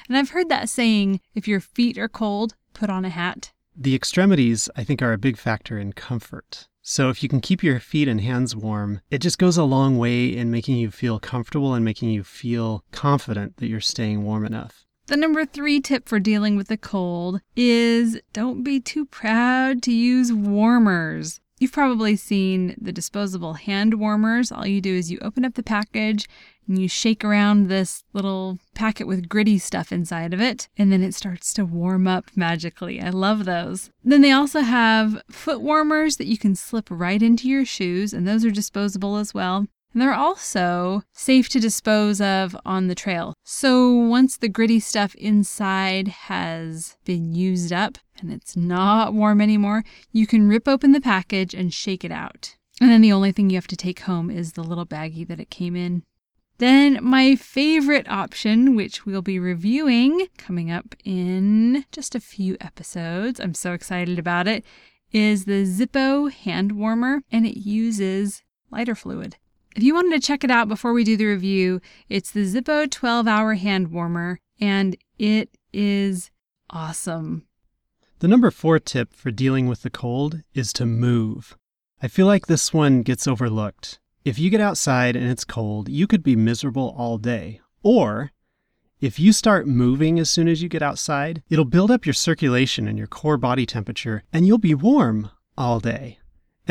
And 0.08 0.16
I've 0.16 0.30
heard 0.30 0.50
that 0.50 0.70
saying 0.70 1.20
if 1.34 1.48
your 1.48 1.60
feet 1.60 1.98
are 1.98 2.08
cold, 2.08 2.54
put 2.76 2.92
on 2.92 3.06
a 3.06 3.10
hat. 3.10 3.54
The 3.76 3.96
extremities, 3.96 4.70
I 4.76 4.84
think, 4.84 5.02
are 5.02 5.14
a 5.14 5.18
big 5.18 5.38
factor 5.38 5.80
in 5.80 5.94
comfort. 5.94 6.68
So, 6.84 7.10
if 7.10 7.24
you 7.24 7.30
can 7.30 7.42
keep 7.42 7.64
your 7.64 7.80
feet 7.80 8.08
and 8.08 8.22
hands 8.22 8.56
warm, 8.56 9.02
it 9.10 9.18
just 9.18 9.40
goes 9.40 9.58
a 9.58 9.64
long 9.64 9.98
way 9.98 10.26
in 10.26 10.52
making 10.52 10.78
you 10.78 10.92
feel 10.92 11.20
comfortable 11.20 11.74
and 11.74 11.84
making 11.84 12.12
you 12.12 12.24
feel 12.24 12.84
confident 12.92 13.58
that 13.58 13.68
you're 13.68 13.80
staying 13.80 14.24
warm 14.24 14.46
enough. 14.46 14.86
The 15.12 15.18
number 15.18 15.46
three 15.46 15.82
tip 15.82 16.08
for 16.08 16.22
dealing 16.22 16.56
with 16.56 16.70
the 16.70 16.78
cold 16.78 17.42
is 17.54 18.18
don't 18.32 18.64
be 18.64 18.80
too 18.80 19.04
proud 19.04 19.84
to 19.84 19.92
use 19.92 20.32
warmers. 20.32 21.42
You've 21.60 21.74
probably 21.74 22.16
seen 22.16 22.78
the 22.80 22.94
disposable 22.94 23.56
hand 23.56 23.96
warmers. 23.96 24.54
All 24.54 24.66
you 24.66 24.80
do 24.80 24.96
is 24.96 25.12
you 25.12 25.20
open 25.22 25.44
up 25.44 25.56
the 25.56 25.64
package 25.64 26.30
and 26.66 26.80
you 26.80 26.88
shake 26.88 27.26
around 27.26 27.68
this 27.68 28.06
little 28.14 28.60
packet 28.74 29.06
with 29.06 29.28
gritty 29.28 29.58
stuff 29.58 29.92
inside 29.92 30.34
of 30.34 30.40
it, 30.40 30.70
and 30.78 30.94
then 30.94 31.04
it 31.04 31.14
starts 31.14 31.54
to 31.56 31.66
warm 31.66 32.08
up 32.08 32.32
magically. 32.34 33.02
I 33.02 33.10
love 33.10 33.44
those. 33.44 33.90
Then 34.06 34.22
they 34.22 34.32
also 34.32 34.62
have 34.62 35.22
foot 35.30 35.60
warmers 35.60 36.16
that 36.18 36.28
you 36.28 36.38
can 36.38 36.56
slip 36.56 36.88
right 36.90 37.22
into 37.22 37.50
your 37.50 37.66
shoes, 37.66 38.14
and 38.14 38.26
those 38.26 38.46
are 38.46 38.52
disposable 38.52 39.18
as 39.18 39.34
well. 39.34 39.68
And 39.94 40.02
they're 40.02 40.14
also 40.14 41.04
safe 41.12 41.50
to 41.50 41.60
dispose 41.60 42.22
of 42.22 42.56
on 42.66 42.88
the 42.88 42.96
trail. 42.96 43.34
So 43.44 43.92
once 43.92 44.38
the 44.38 44.50
gritty 44.50 44.80
stuff 44.80 45.16
inside 45.16 46.08
has 46.08 46.98
been 47.04 47.34
used 47.34 47.74
up 47.74 47.98
and 48.20 48.32
it's 48.32 48.56
not 48.56 49.14
warm 49.14 49.42
anymore, 49.42 49.84
you 50.12 50.26
can 50.26 50.48
rip 50.48 50.68
open 50.68 50.92
the 50.94 51.02
package 51.02 51.54
and 51.54 51.74
shake 51.74 52.06
it 52.06 52.12
out. 52.12 52.56
And 52.80 52.90
then 52.90 53.02
the 53.02 53.12
only 53.12 53.32
thing 53.32 53.50
you 53.50 53.58
have 53.58 53.68
to 53.68 53.76
take 53.76 54.02
home 54.02 54.32
is 54.32 54.54
the 54.54 54.64
little 54.64 54.86
baggie 54.86 55.28
that 55.28 55.40
it 55.40 55.50
came 55.50 55.76
in. 55.76 56.04
Then, 56.58 57.00
my 57.02 57.36
favorite 57.36 58.08
option, 58.08 58.76
which 58.76 59.04
we'll 59.04 59.24
be 59.24 59.40
reviewing 59.40 60.28
coming 60.38 60.70
up 60.70 60.96
in 61.04 61.86
just 61.92 62.14
a 62.14 62.20
few 62.20 62.56
episodes, 62.62 63.40
I'm 63.40 63.56
so 63.56 63.74
excited 63.74 64.20
about 64.20 64.48
it, 64.48 64.64
is 65.12 65.46
the 65.46 65.66
Zippo 65.66 66.32
hand 66.32 66.74
warmer, 66.74 67.24
and 67.32 67.48
it 67.48 67.60
uses 67.60 68.44
lighter 68.70 68.94
fluid. 68.94 69.38
If 69.76 69.84
you 69.84 69.94
wanted 69.94 70.22
to 70.22 70.28
check 70.28 70.44
it 70.44 70.52
out 70.52 70.68
before 70.68 70.92
we 70.92 71.06
do 71.06 71.16
the 71.16 71.26
review, 71.26 71.80
it's 72.10 72.32
the 72.32 72.42
Zippo 72.42 72.90
12 72.92 73.26
hour 73.26 73.54
hand 73.54 73.92
warmer, 73.92 74.40
and 74.60 74.98
it 75.18 75.50
is 75.72 76.30
awesome. 76.70 77.46
The 78.20 78.28
number 78.28 78.52
four 78.52 78.80
tip 78.80 79.14
for 79.14 79.32
dealing 79.32 79.68
with 79.68 79.84
the 79.84 79.90
cold 79.90 80.42
is 80.54 80.74
to 80.74 80.86
move. 80.86 81.58
I 82.02 82.10
feel 82.10 82.26
like 82.26 82.48
this 82.48 82.74
one 82.74 83.02
gets 83.02 83.28
overlooked. 83.28 84.00
If 84.26 84.38
you 84.38 84.50
get 84.50 84.60
outside 84.60 85.16
and 85.16 85.30
it's 85.30 85.46
cold, 85.46 85.88
you 85.88 86.06
could 86.06 86.22
be 86.22 86.36
miserable 86.36 86.94
all 86.98 87.18
day. 87.18 87.62
Or, 87.82 88.32
if 89.00 89.20
you 89.20 89.32
start 89.32 89.68
moving 89.68 90.20
as 90.20 90.30
soon 90.30 90.50
as 90.50 90.62
you 90.62 90.68
get 90.68 90.84
outside, 90.84 91.44
it'll 91.50 91.66
build 91.66 91.90
up 91.92 92.06
your 92.06 92.14
circulation 92.14 92.88
and 92.88 92.98
your 92.98 93.08
core 93.08 93.38
body 93.38 93.66
temperature, 93.66 94.24
and 94.34 94.46
you'll 94.46 94.58
be 94.58 94.76
warm 94.76 95.32
all 95.58 95.80
day. 95.80 96.20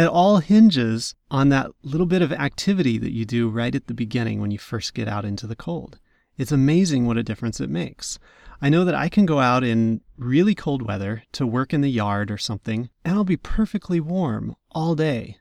It 0.01 0.07
all 0.07 0.39
hinges 0.39 1.15
on 1.31 1.51
that 1.51 1.73
little 1.83 2.07
bit 2.07 2.23
of 2.23 2.33
activity 2.33 2.97
that 2.97 3.13
you 3.13 3.27
do 3.27 3.51
right 3.51 3.75
at 3.75 3.87
the 3.87 3.93
beginning 3.93 4.41
when 4.41 4.51
you 4.51 4.57
first 4.57 4.95
get 4.95 5.09
out 5.09 5.27
into 5.27 5.47
the 5.47 5.55
cold. 5.55 5.99
It's 6.39 6.51
amazing 6.51 7.05
what 7.05 7.19
a 7.19 7.23
difference 7.23 7.61
it 7.61 7.69
makes. 7.69 8.19
I 8.63 8.71
know 8.71 8.83
that 8.87 8.95
I 8.95 9.11
can 9.11 9.27
go 9.27 9.41
out 9.41 9.63
in 9.63 10.01
really 10.17 10.55
cold 10.55 10.81
weather 10.81 11.25
to 11.33 11.47
work 11.47 11.75
in 11.75 11.83
the 11.83 11.91
yard 11.91 12.31
or 12.31 12.39
something, 12.39 12.89
and 13.05 13.15
I'll 13.15 13.25
be 13.25 13.37
perfectly 13.37 14.01
warm 14.01 14.57
all 14.71 14.95
day 14.95 15.37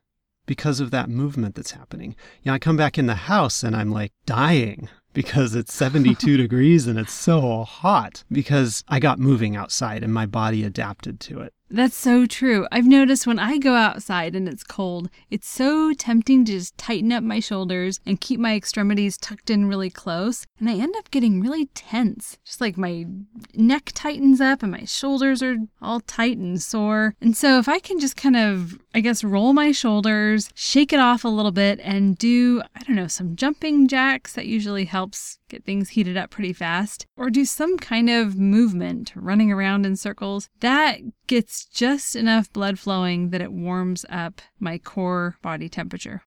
because 0.46 0.82
of 0.82 0.92
that 0.92 1.10
movement 1.10 1.56
that's 1.56 1.72
happening. 1.72 2.18
You 2.44 2.50
know, 2.50 2.56
I 2.56 2.60
come 2.60 2.76
back 2.76 2.98
in 2.98 3.06
the 3.06 3.16
house 3.16 3.64
and 3.64 3.78
I'm 3.78 3.92
like 3.92 4.12
dying 4.26 4.90
because 5.14 5.56
it's 5.56 5.74
72 5.74 6.36
degrees 6.38 6.86
and 6.86 7.00
it's 7.00 7.14
so 7.14 7.64
hot 7.64 8.26
because 8.30 8.84
I 8.90 9.00
got 9.00 9.20
moving 9.20 9.56
outside 9.56 10.04
and 10.04 10.14
my 10.14 10.26
body 10.26 10.66
adapted 10.66 11.22
to 11.22 11.40
it. 11.40 11.54
That's 11.72 11.96
so 11.96 12.26
true. 12.26 12.68
I've 12.72 12.88
noticed 12.88 13.28
when 13.28 13.38
I 13.38 13.60
go 13.60 13.76
outside 13.76 14.36
and 14.36 14.50
it's 14.50 14.64
cold, 14.64 15.10
it's 15.30 15.48
so 15.48 15.94
tempting 15.94 16.44
to 16.46 16.54
just 16.54 16.76
tighten 16.80 17.12
up 17.12 17.24
my 17.24 17.40
shoulders 17.40 18.00
and 18.08 18.20
keep 18.20 18.40
my 18.40 18.56
extremities 18.56 19.18
tucked 19.18 19.52
in 19.52 19.68
really 19.68 19.92
close. 19.92 20.48
And 20.60 20.68
I 20.68 20.74
end 20.74 20.96
up 20.98 21.12
getting 21.12 21.42
really 21.42 21.68
tense. 21.68 22.38
Just 22.44 22.60
like 22.60 22.76
my 22.76 23.06
neck 23.54 23.92
tightens 23.94 24.42
up 24.42 24.64
and 24.64 24.72
my 24.72 24.86
shoulders 24.86 25.44
are 25.44 25.58
all 25.80 26.00
tight 26.00 26.38
and 26.38 26.60
sore. 26.60 27.14
And 27.22 27.38
so 27.38 27.60
if 27.60 27.70
I 27.70 27.78
can 27.78 28.00
just 28.00 28.18
kind 28.18 28.36
of, 28.36 28.80
I 28.96 29.02
guess, 29.02 29.24
roll 29.24 29.54
my 29.54 29.72
shoulders, 29.72 30.50
shake 30.56 30.92
it 30.92 31.00
off 31.00 31.24
a 31.24 31.28
little 31.30 31.52
bit, 31.52 31.80
and 31.84 32.18
do, 32.18 32.64
I 32.76 32.82
don't 32.84 32.96
know, 32.96 33.08
some 33.08 33.36
jumping 33.36 33.88
jacks, 33.88 34.34
that 34.34 34.48
usually 34.48 34.86
helps 34.86 35.39
get 35.50 35.66
things 35.66 35.90
heated 35.90 36.16
up 36.16 36.30
pretty 36.30 36.54
fast, 36.54 37.06
or 37.18 37.30
do 37.30 37.44
some 37.46 37.78
kind 37.78 38.10
of 38.10 38.38
movement, 38.38 39.12
running 39.16 39.52
around 39.52 39.86
in 39.86 39.96
circles, 39.96 40.50
that 40.60 41.00
gets 41.28 41.66
just 41.66 42.16
enough 42.16 42.52
blood 42.54 42.80
flowing 42.80 43.32
that 43.32 43.42
it 43.42 43.52
warms 43.52 44.06
up 44.10 44.42
my 44.60 44.78
core 44.78 45.38
body 45.42 45.68
temperature. 45.68 46.24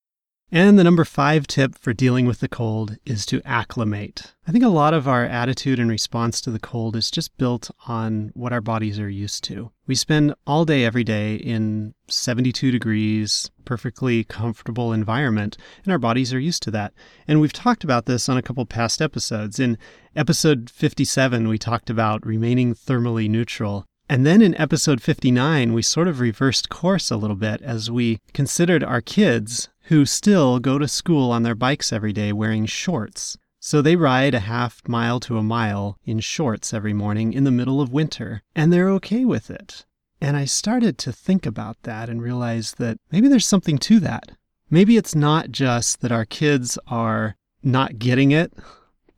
And 0.54 0.78
the 0.78 0.84
number 0.84 1.06
five 1.06 1.46
tip 1.46 1.78
for 1.78 1.94
dealing 1.94 2.26
with 2.26 2.40
the 2.40 2.48
cold 2.48 2.98
is 3.06 3.24
to 3.24 3.40
acclimate. 3.42 4.34
I 4.46 4.52
think 4.52 4.62
a 4.62 4.68
lot 4.68 4.92
of 4.92 5.08
our 5.08 5.24
attitude 5.24 5.78
and 5.78 5.88
response 5.88 6.42
to 6.42 6.50
the 6.50 6.58
cold 6.58 6.94
is 6.94 7.10
just 7.10 7.34
built 7.38 7.70
on 7.86 8.32
what 8.34 8.52
our 8.52 8.60
bodies 8.60 9.00
are 9.00 9.08
used 9.08 9.44
to. 9.44 9.70
We 9.86 9.94
spend 9.94 10.34
all 10.46 10.66
day, 10.66 10.84
every 10.84 11.04
day 11.04 11.36
in 11.36 11.94
72 12.08 12.70
degrees, 12.70 13.50
perfectly 13.64 14.24
comfortable 14.24 14.92
environment, 14.92 15.56
and 15.84 15.92
our 15.92 15.98
bodies 15.98 16.34
are 16.34 16.38
used 16.38 16.62
to 16.64 16.70
that. 16.72 16.92
And 17.26 17.40
we've 17.40 17.54
talked 17.54 17.82
about 17.82 18.04
this 18.04 18.28
on 18.28 18.36
a 18.36 18.42
couple 18.42 18.66
past 18.66 19.00
episodes. 19.00 19.58
In 19.58 19.78
episode 20.14 20.68
57, 20.68 21.48
we 21.48 21.56
talked 21.56 21.88
about 21.88 22.26
remaining 22.26 22.74
thermally 22.74 23.26
neutral. 23.26 23.86
And 24.06 24.26
then 24.26 24.42
in 24.42 24.54
episode 24.60 25.00
59, 25.00 25.72
we 25.72 25.80
sort 25.80 26.08
of 26.08 26.20
reversed 26.20 26.68
course 26.68 27.10
a 27.10 27.16
little 27.16 27.36
bit 27.36 27.62
as 27.62 27.90
we 27.90 28.20
considered 28.34 28.84
our 28.84 29.00
kids 29.00 29.70
who 29.84 30.06
still 30.06 30.58
go 30.58 30.78
to 30.78 30.88
school 30.88 31.30
on 31.30 31.42
their 31.42 31.54
bikes 31.54 31.92
every 31.92 32.12
day 32.12 32.32
wearing 32.32 32.66
shorts. 32.66 33.36
So 33.60 33.80
they 33.80 33.94
ride 33.94 34.34
a 34.34 34.40
half 34.40 34.82
mile 34.88 35.20
to 35.20 35.38
a 35.38 35.42
mile 35.42 35.98
in 36.04 36.20
shorts 36.20 36.74
every 36.74 36.92
morning 36.92 37.32
in 37.32 37.44
the 37.44 37.50
middle 37.50 37.80
of 37.80 37.92
winter, 37.92 38.42
and 38.56 38.72
they're 38.72 38.90
okay 38.90 39.24
with 39.24 39.50
it. 39.50 39.84
And 40.20 40.36
I 40.36 40.44
started 40.44 40.98
to 40.98 41.12
think 41.12 41.46
about 41.46 41.82
that 41.82 42.08
and 42.08 42.22
realize 42.22 42.72
that 42.78 42.98
maybe 43.10 43.28
there's 43.28 43.46
something 43.46 43.78
to 43.78 44.00
that. 44.00 44.32
Maybe 44.70 44.96
it's 44.96 45.14
not 45.14 45.50
just 45.50 46.00
that 46.00 46.12
our 46.12 46.24
kids 46.24 46.78
are 46.86 47.36
not 47.62 47.98
getting 47.98 48.30
it, 48.30 48.52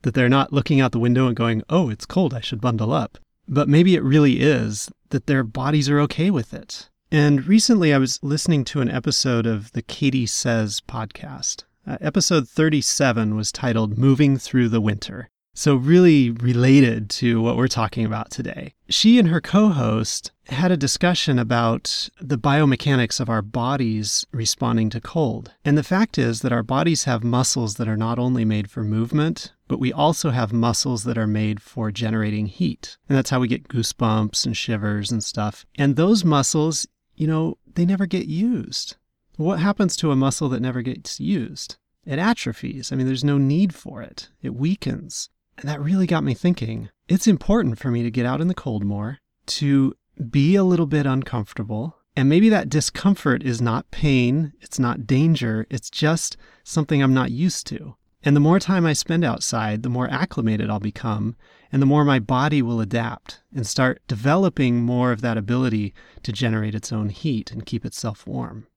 that 0.02 0.14
they're 0.14 0.28
not 0.28 0.52
looking 0.52 0.80
out 0.80 0.92
the 0.92 0.98
window 0.98 1.26
and 1.26 1.36
going, 1.36 1.62
oh, 1.68 1.88
it's 1.90 2.06
cold, 2.06 2.34
I 2.34 2.40
should 2.40 2.60
bundle 2.60 2.92
up. 2.92 3.18
But 3.48 3.68
maybe 3.68 3.94
it 3.94 4.02
really 4.02 4.40
is 4.40 4.90
that 5.10 5.26
their 5.26 5.44
bodies 5.44 5.88
are 5.88 6.00
okay 6.00 6.30
with 6.30 6.52
it. 6.52 6.90
And 7.14 7.46
recently 7.46 7.94
I 7.94 7.98
was 7.98 8.18
listening 8.24 8.64
to 8.64 8.80
an 8.80 8.90
episode 8.90 9.46
of 9.46 9.70
the 9.70 9.82
Katy 9.82 10.26
Says 10.26 10.80
podcast. 10.80 11.62
Uh, 11.86 11.96
episode 12.00 12.48
37 12.48 13.36
was 13.36 13.52
titled 13.52 13.96
Moving 13.96 14.36
Through 14.36 14.70
the 14.70 14.80
Winter. 14.80 15.28
So, 15.54 15.76
really 15.76 16.32
related 16.32 17.08
to 17.10 17.40
what 17.40 17.56
we're 17.56 17.68
talking 17.68 18.04
about 18.04 18.32
today. 18.32 18.74
She 18.88 19.20
and 19.20 19.28
her 19.28 19.40
co 19.40 19.68
host 19.68 20.32
had 20.48 20.72
a 20.72 20.76
discussion 20.76 21.38
about 21.38 22.08
the 22.20 22.36
biomechanics 22.36 23.20
of 23.20 23.30
our 23.30 23.42
bodies 23.42 24.26
responding 24.32 24.90
to 24.90 25.00
cold. 25.00 25.54
And 25.64 25.78
the 25.78 25.84
fact 25.84 26.18
is 26.18 26.40
that 26.40 26.52
our 26.52 26.64
bodies 26.64 27.04
have 27.04 27.22
muscles 27.22 27.76
that 27.76 27.86
are 27.86 27.96
not 27.96 28.18
only 28.18 28.44
made 28.44 28.68
for 28.68 28.82
movement, 28.82 29.52
but 29.68 29.78
we 29.78 29.92
also 29.92 30.30
have 30.30 30.52
muscles 30.52 31.04
that 31.04 31.16
are 31.16 31.26
made 31.26 31.62
for 31.62 31.90
generating 31.90 32.46
heat. 32.46 32.98
And 33.08 33.16
that's 33.16 33.30
how 33.30 33.40
we 33.40 33.48
get 33.48 33.68
goosebumps 33.68 34.44
and 34.44 34.56
shivers 34.56 35.10
and 35.10 35.22
stuff. 35.22 35.64
And 35.76 35.96
those 35.96 36.24
muscles, 36.24 36.86
you 37.16 37.26
know, 37.26 37.58
they 37.74 37.84
never 37.84 38.06
get 38.06 38.26
used. 38.26 38.96
What 39.36 39.58
happens 39.58 39.96
to 39.96 40.10
a 40.10 40.16
muscle 40.16 40.48
that 40.50 40.62
never 40.62 40.82
gets 40.82 41.18
used? 41.18 41.76
It 42.06 42.18
atrophies. 42.18 42.92
I 42.92 42.96
mean, 42.96 43.06
there's 43.06 43.24
no 43.24 43.38
need 43.38 43.74
for 43.74 44.02
it, 44.02 44.30
it 44.42 44.54
weakens. 44.54 45.30
And 45.58 45.68
that 45.68 45.80
really 45.80 46.06
got 46.06 46.24
me 46.24 46.34
thinking. 46.34 46.90
It's 47.08 47.26
important 47.26 47.78
for 47.78 47.90
me 47.90 48.02
to 48.02 48.10
get 48.10 48.26
out 48.26 48.40
in 48.40 48.48
the 48.48 48.54
cold 48.54 48.84
more, 48.84 49.18
to 49.46 49.94
be 50.30 50.54
a 50.54 50.64
little 50.64 50.86
bit 50.86 51.06
uncomfortable. 51.06 51.96
And 52.16 52.28
maybe 52.28 52.48
that 52.48 52.68
discomfort 52.68 53.42
is 53.42 53.60
not 53.60 53.90
pain, 53.90 54.52
it's 54.60 54.78
not 54.78 55.06
danger, 55.06 55.66
it's 55.70 55.90
just 55.90 56.36
something 56.62 57.02
I'm 57.02 57.14
not 57.14 57.32
used 57.32 57.66
to. 57.68 57.96
And 58.22 58.34
the 58.34 58.40
more 58.40 58.58
time 58.58 58.86
I 58.86 58.92
spend 58.92 59.24
outside, 59.24 59.82
the 59.82 59.90
more 59.90 60.08
acclimated 60.08 60.70
I'll 60.70 60.80
become, 60.80 61.36
and 61.74 61.82
the 61.82 61.86
more 61.86 62.04
my 62.04 62.20
body 62.20 62.62
will 62.62 62.80
adapt 62.80 63.40
and 63.52 63.66
start 63.66 64.00
developing 64.06 64.80
more 64.80 65.10
of 65.10 65.22
that 65.22 65.36
ability 65.36 65.92
to 66.22 66.30
generate 66.30 66.72
its 66.72 66.92
own 66.92 67.08
heat 67.08 67.50
and 67.50 67.66
keep 67.66 67.84
itself 67.84 68.28
warm. 68.28 68.68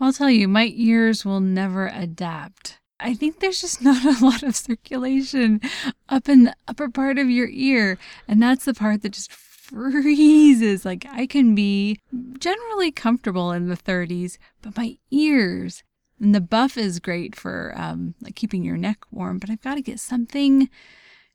I'll 0.00 0.14
tell 0.14 0.30
you, 0.30 0.48
my 0.48 0.72
ears 0.74 1.22
will 1.22 1.40
never 1.40 1.88
adapt. 1.88 2.80
I 2.98 3.12
think 3.12 3.40
there's 3.40 3.60
just 3.60 3.82
not 3.82 4.02
a 4.06 4.24
lot 4.24 4.42
of 4.42 4.56
circulation 4.56 5.60
up 6.08 6.30
in 6.30 6.44
the 6.44 6.56
upper 6.66 6.88
part 6.88 7.18
of 7.18 7.28
your 7.28 7.50
ear. 7.50 7.98
And 8.26 8.42
that's 8.42 8.64
the 8.64 8.72
part 8.72 9.02
that 9.02 9.12
just 9.12 9.30
freezes. 9.30 10.86
Like 10.86 11.04
I 11.12 11.26
can 11.26 11.54
be 11.54 12.00
generally 12.38 12.90
comfortable 12.90 13.52
in 13.52 13.68
the 13.68 13.76
30s, 13.76 14.38
but 14.62 14.78
my 14.78 14.96
ears 15.10 15.82
and 16.18 16.34
the 16.34 16.40
buff 16.40 16.78
is 16.78 17.00
great 17.00 17.36
for 17.36 17.74
um, 17.76 18.14
like 18.22 18.34
keeping 18.34 18.64
your 18.64 18.78
neck 18.78 19.00
warm. 19.10 19.40
But 19.40 19.50
I've 19.50 19.60
got 19.60 19.74
to 19.74 19.82
get 19.82 20.00
something 20.00 20.70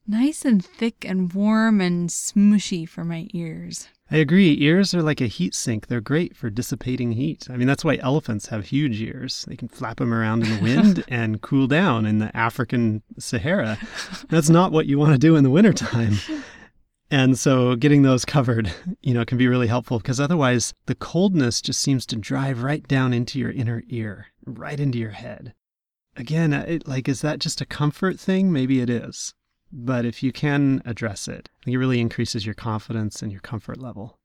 nice 0.07 0.45
and 0.45 0.63
thick 0.63 1.05
and 1.05 1.33
warm 1.33 1.81
and 1.81 2.09
smushy 2.09 2.87
for 2.87 3.03
my 3.03 3.27
ears. 3.33 3.87
I 4.13 4.17
agree. 4.17 4.57
Ears 4.59 4.93
are 4.93 5.01
like 5.01 5.21
a 5.21 5.27
heat 5.27 5.55
sink. 5.55 5.87
They're 5.87 6.01
great 6.01 6.35
for 6.35 6.49
dissipating 6.49 7.13
heat. 7.13 7.47
I 7.49 7.55
mean, 7.55 7.67
that's 7.67 7.85
why 7.85 7.97
elephants 8.01 8.47
have 8.47 8.65
huge 8.65 9.01
ears. 9.01 9.45
They 9.47 9.55
can 9.55 9.69
flap 9.69 9.97
them 9.97 10.13
around 10.13 10.43
in 10.43 10.53
the 10.53 10.61
wind 10.61 11.03
and 11.07 11.41
cool 11.41 11.65
down 11.67 12.05
in 12.05 12.19
the 12.19 12.35
African 12.35 13.03
Sahara. 13.17 13.77
That's 14.27 14.49
not 14.49 14.73
what 14.73 14.85
you 14.85 14.99
want 14.99 15.13
to 15.13 15.17
do 15.17 15.37
in 15.37 15.45
the 15.45 15.49
wintertime. 15.49 16.15
And 17.09 17.37
so 17.37 17.75
getting 17.75 18.03
those 18.03 18.23
covered, 18.23 18.73
you 19.01 19.13
know, 19.13 19.25
can 19.25 19.37
be 19.37 19.47
really 19.47 19.67
helpful 19.67 19.97
because 19.97 20.19
otherwise 20.19 20.73
the 20.85 20.95
coldness 20.95 21.61
just 21.61 21.81
seems 21.81 22.05
to 22.07 22.15
drive 22.15 22.63
right 22.63 22.85
down 22.87 23.13
into 23.13 23.37
your 23.39 23.51
inner 23.51 23.83
ear, 23.89 24.27
right 24.45 24.79
into 24.79 24.97
your 24.97 25.11
head. 25.11 25.53
Again, 26.15 26.53
it, 26.53 26.87
like, 26.87 27.07
is 27.07 27.21
that 27.21 27.39
just 27.39 27.61
a 27.61 27.65
comfort 27.65 28.19
thing? 28.19 28.51
Maybe 28.51 28.81
it 28.81 28.89
is. 28.89 29.33
But 29.71 30.05
if 30.05 30.21
you 30.21 30.31
can 30.31 30.81
address 30.85 31.27
it, 31.27 31.49
it 31.65 31.77
really 31.77 31.99
increases 31.99 32.45
your 32.45 32.55
confidence 32.55 33.21
and 33.21 33.31
your 33.31 33.41
comfort 33.41 33.77
level. 33.79 34.17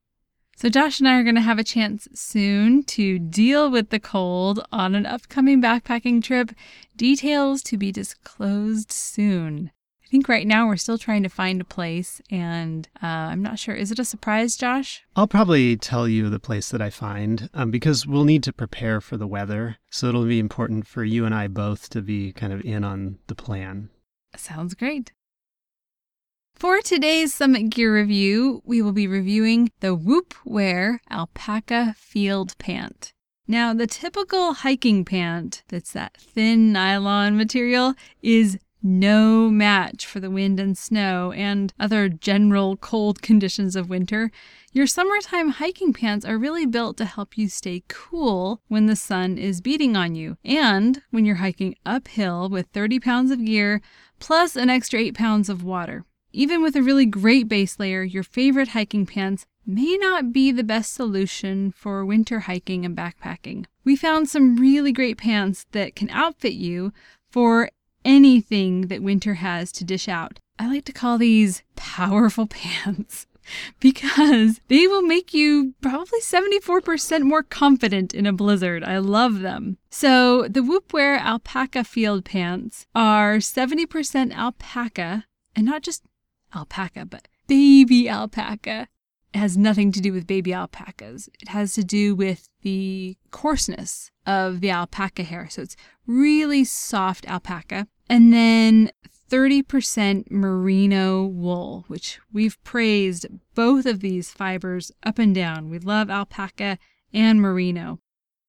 So, 0.59 0.69
Josh 0.69 0.99
and 0.99 1.07
I 1.07 1.19
are 1.19 1.23
going 1.23 1.35
to 1.35 1.41
have 1.41 1.59
a 1.59 1.63
chance 1.63 2.07
soon 2.15 2.81
to 2.85 3.19
deal 3.19 3.69
with 3.69 3.91
the 3.91 3.99
cold 3.99 4.65
on 4.71 4.95
an 4.95 5.05
upcoming 5.05 5.61
backpacking 5.61 6.23
trip. 6.23 6.51
Details 6.95 7.61
to 7.63 7.77
be 7.77 7.91
disclosed 7.91 8.91
soon. 8.91 9.69
I 10.03 10.07
think 10.07 10.27
right 10.27 10.47
now 10.47 10.65
we're 10.65 10.77
still 10.77 10.97
trying 10.97 11.21
to 11.21 11.29
find 11.29 11.61
a 11.61 11.65
place, 11.65 12.23
and 12.31 12.89
uh, 13.03 13.05
I'm 13.05 13.43
not 13.43 13.59
sure. 13.59 13.75
Is 13.75 13.91
it 13.91 13.99
a 13.99 14.05
surprise, 14.05 14.55
Josh? 14.55 15.05
I'll 15.15 15.27
probably 15.27 15.77
tell 15.77 16.07
you 16.07 16.27
the 16.27 16.39
place 16.39 16.69
that 16.69 16.81
I 16.81 16.89
find 16.89 17.51
um, 17.53 17.69
because 17.69 18.07
we'll 18.07 18.23
need 18.23 18.41
to 18.43 18.53
prepare 18.53 18.99
for 18.99 19.15
the 19.15 19.27
weather. 19.27 19.77
So, 19.91 20.07
it'll 20.07 20.25
be 20.25 20.39
important 20.39 20.87
for 20.87 21.03
you 21.03 21.23
and 21.23 21.35
I 21.35 21.49
both 21.49 21.89
to 21.89 22.01
be 22.01 22.33
kind 22.33 22.51
of 22.51 22.61
in 22.61 22.83
on 22.83 23.19
the 23.27 23.35
plan. 23.35 23.89
Sounds 24.35 24.73
great. 24.73 25.11
For 26.59 26.81
today's 26.81 27.35
Summit 27.35 27.69
Gear 27.69 27.93
review, 27.93 28.63
we 28.65 28.81
will 28.81 28.91
be 28.91 29.05
reviewing 29.05 29.69
the 29.79 29.93
Whoop 29.93 30.33
Wear 30.43 30.99
Alpaca 31.11 31.93
Field 31.95 32.57
Pant. 32.57 33.13
Now, 33.47 33.75
the 33.75 33.85
typical 33.85 34.53
hiking 34.53 35.05
pant 35.05 35.61
that's 35.67 35.93
that 35.93 36.17
thin 36.17 36.71
nylon 36.71 37.37
material 37.37 37.93
is 38.23 38.57
no 38.81 39.51
match 39.51 40.07
for 40.07 40.19
the 40.19 40.31
wind 40.31 40.59
and 40.59 40.75
snow 40.75 41.31
and 41.33 41.75
other 41.79 42.09
general 42.09 42.75
cold 42.75 43.21
conditions 43.21 43.75
of 43.75 43.91
winter. 43.91 44.31
Your 44.73 44.87
summertime 44.87 45.49
hiking 45.49 45.93
pants 45.93 46.25
are 46.25 46.39
really 46.39 46.65
built 46.65 46.97
to 46.97 47.05
help 47.05 47.37
you 47.37 47.49
stay 47.49 47.83
cool 47.87 48.63
when 48.67 48.87
the 48.87 48.95
sun 48.95 49.37
is 49.37 49.61
beating 49.61 49.95
on 49.95 50.15
you 50.15 50.37
and 50.43 51.03
when 51.11 51.23
you're 51.23 51.35
hiking 51.35 51.75
uphill 51.85 52.49
with 52.49 52.65
30 52.73 52.99
pounds 52.99 53.29
of 53.29 53.45
gear 53.45 53.79
plus 54.17 54.55
an 54.55 54.71
extra 54.71 54.99
8 54.99 55.13
pounds 55.13 55.49
of 55.49 55.63
water. 55.63 56.03
Even 56.37 56.61
with 56.61 56.75
a 56.75 56.83
really 56.83 57.07
great 57.07 57.47
base 57.47 57.79
layer, 57.79 58.03
your 58.03 58.21
favorite 58.21 58.67
hiking 58.67 59.07
pants 59.07 59.47
may 59.65 59.97
not 59.97 60.31
be 60.31 60.51
the 60.51 60.63
best 60.63 60.93
solution 60.93 61.71
for 61.71 62.05
winter 62.05 62.41
hiking 62.41 62.85
and 62.85 62.95
backpacking. 62.95 63.65
We 63.83 63.95
found 63.95 64.29
some 64.29 64.55
really 64.55 64.91
great 64.91 65.17
pants 65.17 65.65
that 65.71 65.95
can 65.95 66.11
outfit 66.11 66.53
you 66.53 66.93
for 67.31 67.71
anything 68.05 68.81
that 68.81 69.01
winter 69.01 69.33
has 69.33 69.71
to 69.71 69.83
dish 69.83 70.07
out. 70.07 70.39
I 70.59 70.67
like 70.67 70.85
to 70.85 70.93
call 70.93 71.17
these 71.17 71.63
powerful 71.75 72.45
pants 72.61 73.25
because 73.79 74.61
they 74.67 74.85
will 74.85 75.01
make 75.01 75.33
you 75.33 75.73
probably 75.81 76.19
74% 76.21 77.23
more 77.23 77.41
confident 77.41 78.13
in 78.13 78.27
a 78.27 78.31
blizzard. 78.31 78.83
I 78.83 78.99
love 78.99 79.39
them. 79.39 79.79
So, 79.89 80.47
the 80.47 80.59
Whoopwear 80.59 81.19
Alpaca 81.19 81.83
Field 81.83 82.25
Pants 82.25 82.85
are 82.93 83.37
70% 83.37 84.35
alpaca 84.35 85.25
and 85.55 85.65
not 85.65 85.81
just 85.81 86.03
alpaca, 86.55 87.05
but 87.05 87.27
baby 87.47 88.09
alpaca. 88.09 88.87
It 89.33 89.39
has 89.39 89.57
nothing 89.57 89.91
to 89.91 90.01
do 90.01 90.13
with 90.13 90.25
baby 90.25 90.53
alpacas. 90.53 91.29
It 91.41 91.49
has 91.49 91.73
to 91.73 91.83
do 91.83 92.15
with 92.15 92.49
the 92.61 93.17
coarseness 93.31 94.09
of 94.25 94.61
the 94.61 94.71
alpaca 94.71 95.23
hair. 95.23 95.47
So 95.49 95.61
it's 95.61 95.75
really 96.05 96.63
soft 96.63 97.27
alpaca. 97.27 97.87
And 98.09 98.31
then 98.31 98.89
30% 99.29 100.31
merino 100.31 101.25
wool, 101.25 101.83
which 101.87 102.19
we've 102.31 102.61
praised 102.63 103.27
both 103.53 103.85
of 103.85 103.99
these 103.99 104.31
fibers 104.31 104.91
up 105.03 105.19
and 105.19 105.35
down. 105.35 105.69
We 105.69 105.79
love 105.79 106.09
alpaca 106.09 106.77
and 107.13 107.41
merino. 107.41 107.99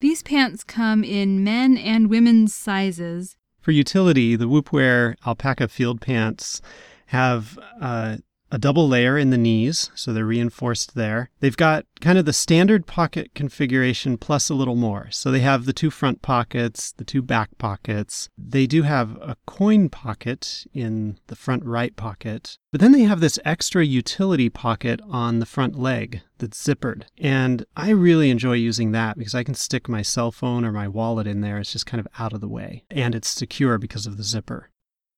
These 0.01 0.23
pants 0.23 0.63
come 0.63 1.03
in 1.03 1.43
men 1.43 1.77
and 1.77 2.09
women's 2.09 2.53
sizes. 2.53 3.35
For 3.59 3.71
utility, 3.71 4.37
the 4.37 4.47
Whoopwear 4.47 5.15
alpaca 5.25 5.67
field 5.67 5.99
pants 5.99 6.61
have 7.09 7.57
uh, 7.81 8.17
a 8.51 8.57
double 8.57 8.87
layer 8.87 9.17
in 9.17 9.29
the 9.29 9.37
knees, 9.37 9.91
so 9.95 10.13
they're 10.13 10.25
reinforced 10.25 10.95
there. 10.95 11.29
They've 11.39 11.57
got 11.57 11.85
kind 12.01 12.17
of 12.17 12.25
the 12.25 12.33
standard 12.33 12.85
pocket 12.85 13.31
configuration 13.35 14.17
plus 14.17 14.49
a 14.49 14.55
little 14.55 14.75
more. 14.75 15.09
So 15.11 15.31
they 15.31 15.39
have 15.39 15.65
the 15.65 15.73
two 15.73 15.89
front 15.89 16.21
pockets, 16.21 16.93
the 16.97 17.03
two 17.03 17.21
back 17.21 17.49
pockets. 17.57 18.29
They 18.37 18.65
do 18.65 18.83
have 18.83 19.15
a 19.21 19.37
coin 19.45 19.89
pocket 19.89 20.65
in 20.73 21.19
the 21.27 21.35
front 21.35 21.63
right 21.65 21.95
pocket, 21.95 22.57
but 22.71 22.81
then 22.81 22.91
they 22.91 23.01
have 23.01 23.19
this 23.19 23.39
extra 23.45 23.85
utility 23.85 24.49
pocket 24.49 24.99
on 25.09 25.39
the 25.39 25.45
front 25.45 25.77
leg 25.77 26.21
that's 26.37 26.63
zippered. 26.63 27.03
And 27.17 27.65
I 27.75 27.89
really 27.89 28.29
enjoy 28.29 28.53
using 28.53 28.91
that 28.91 29.17
because 29.17 29.35
I 29.35 29.43
can 29.43 29.55
stick 29.55 29.89
my 29.89 30.01
cell 30.01 30.31
phone 30.31 30.63
or 30.63 30.71
my 30.71 30.87
wallet 30.87 31.27
in 31.27 31.41
there. 31.41 31.57
It's 31.57 31.71
just 31.71 31.85
kind 31.85 31.99
of 31.99 32.07
out 32.17 32.33
of 32.33 32.41
the 32.41 32.47
way. 32.47 32.85
And 32.89 33.15
it's 33.15 33.29
secure 33.29 33.77
because 33.77 34.05
of 34.05 34.17
the 34.17 34.23
zipper. 34.23 34.69